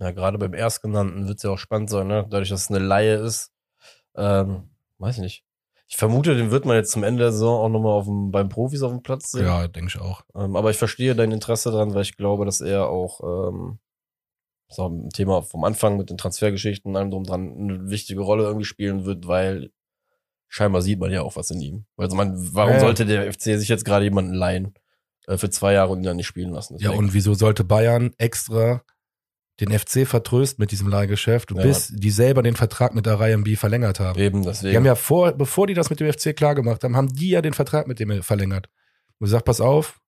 [0.00, 2.26] Ja, gerade beim Erstgenannten wird es ja auch spannend sein, ne?
[2.30, 3.52] Dadurch, dass es eine Laie ist.
[4.16, 5.44] Ähm, weiß ich nicht.
[5.88, 8.48] Ich vermute, den wird man jetzt zum Ende der Saison auch nochmal auf dem, beim
[8.48, 9.44] Profis auf dem Platz sehen.
[9.44, 10.22] Ja, denke ich auch.
[10.34, 13.78] Ähm, aber ich verstehe dein Interesse daran, weil ich glaube, dass er auch ähm,
[14.68, 18.44] so ein Thema vom Anfang mit den Transfergeschichten und allem drum dran eine wichtige Rolle
[18.44, 19.70] irgendwie spielen wird, weil
[20.48, 21.84] scheinbar sieht man ja auch was in ihm.
[21.96, 24.74] Also man, warum Ja, sollte der FC sich jetzt gerade jemanden leihen
[25.26, 26.76] äh, für zwei Jahre und ihn dann nicht spielen lassen?
[26.78, 28.82] Ja, und wieso sollte Bayern extra
[29.60, 31.62] den FC vertrösten mit diesem Leihgeschäft, Ja.
[31.62, 34.18] bis die selber den Vertrag mit Arai MB verlängert haben?
[34.18, 34.76] eben Die deswegen.
[34.76, 37.42] haben ja vor, bevor die das mit dem FC klar gemacht haben, haben die ja
[37.42, 38.68] den Vertrag mit dem verlängert.
[39.18, 40.00] Und gesagt, pass auf,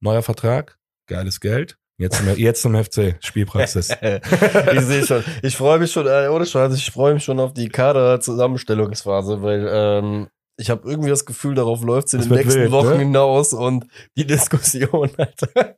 [0.00, 3.90] neuer Vertrag, geiles Geld, jetzt zum, jetzt zum FC, Spielpraxis.
[4.72, 5.22] ich sehe schon.
[5.42, 9.66] Ich freue mich schon, äh, ohne Scheiß, ich freue mich schon auf die Kader-Zusammenstellungsphase, weil
[9.70, 12.88] ähm, ich habe irgendwie das Gefühl, darauf läuft es in Das den nächsten wild, Wochen
[12.90, 12.98] ne?
[12.98, 15.76] hinaus und die Diskussion, Alter.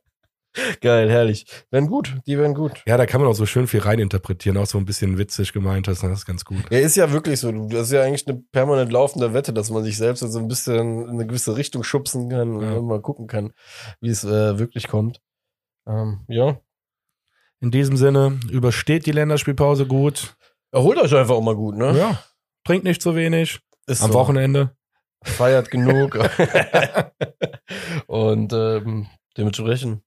[0.81, 1.45] Geil, herrlich.
[1.71, 2.81] Werden gut, die werden gut.
[2.85, 5.87] Ja, da kann man auch so schön viel reininterpretieren, auch so ein bisschen witzig gemeint
[5.87, 6.63] hast, das ist ganz gut.
[6.69, 7.51] Ja, ist ja wirklich so.
[7.67, 11.03] Das ist ja eigentlich eine permanent laufende Wette, dass man sich selbst so ein bisschen
[11.03, 12.73] in eine gewisse Richtung schubsen kann Ja.
[12.73, 13.51] und mal gucken kann,
[14.01, 15.21] wie es äh, wirklich kommt.
[15.87, 16.59] Ähm, ja.
[17.61, 20.35] In diesem Sinne, übersteht die Länderspielpause gut.
[20.71, 21.97] Erholt euch einfach auch mal gut, ne?
[21.97, 22.23] Ja,
[22.65, 23.59] trinkt nicht zu wenig.
[23.87, 24.17] Ist Am so.
[24.19, 24.75] Wochenende.
[25.23, 26.17] Feiert genug.
[28.07, 30.01] und ähm, dementsprechend,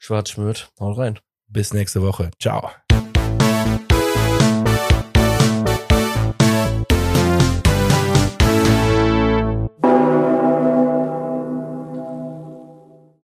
[0.00, 0.72] Schwarz schmürt.
[0.80, 1.20] Haut rein.
[1.46, 2.30] Bis nächste Woche.
[2.40, 2.70] Ciao.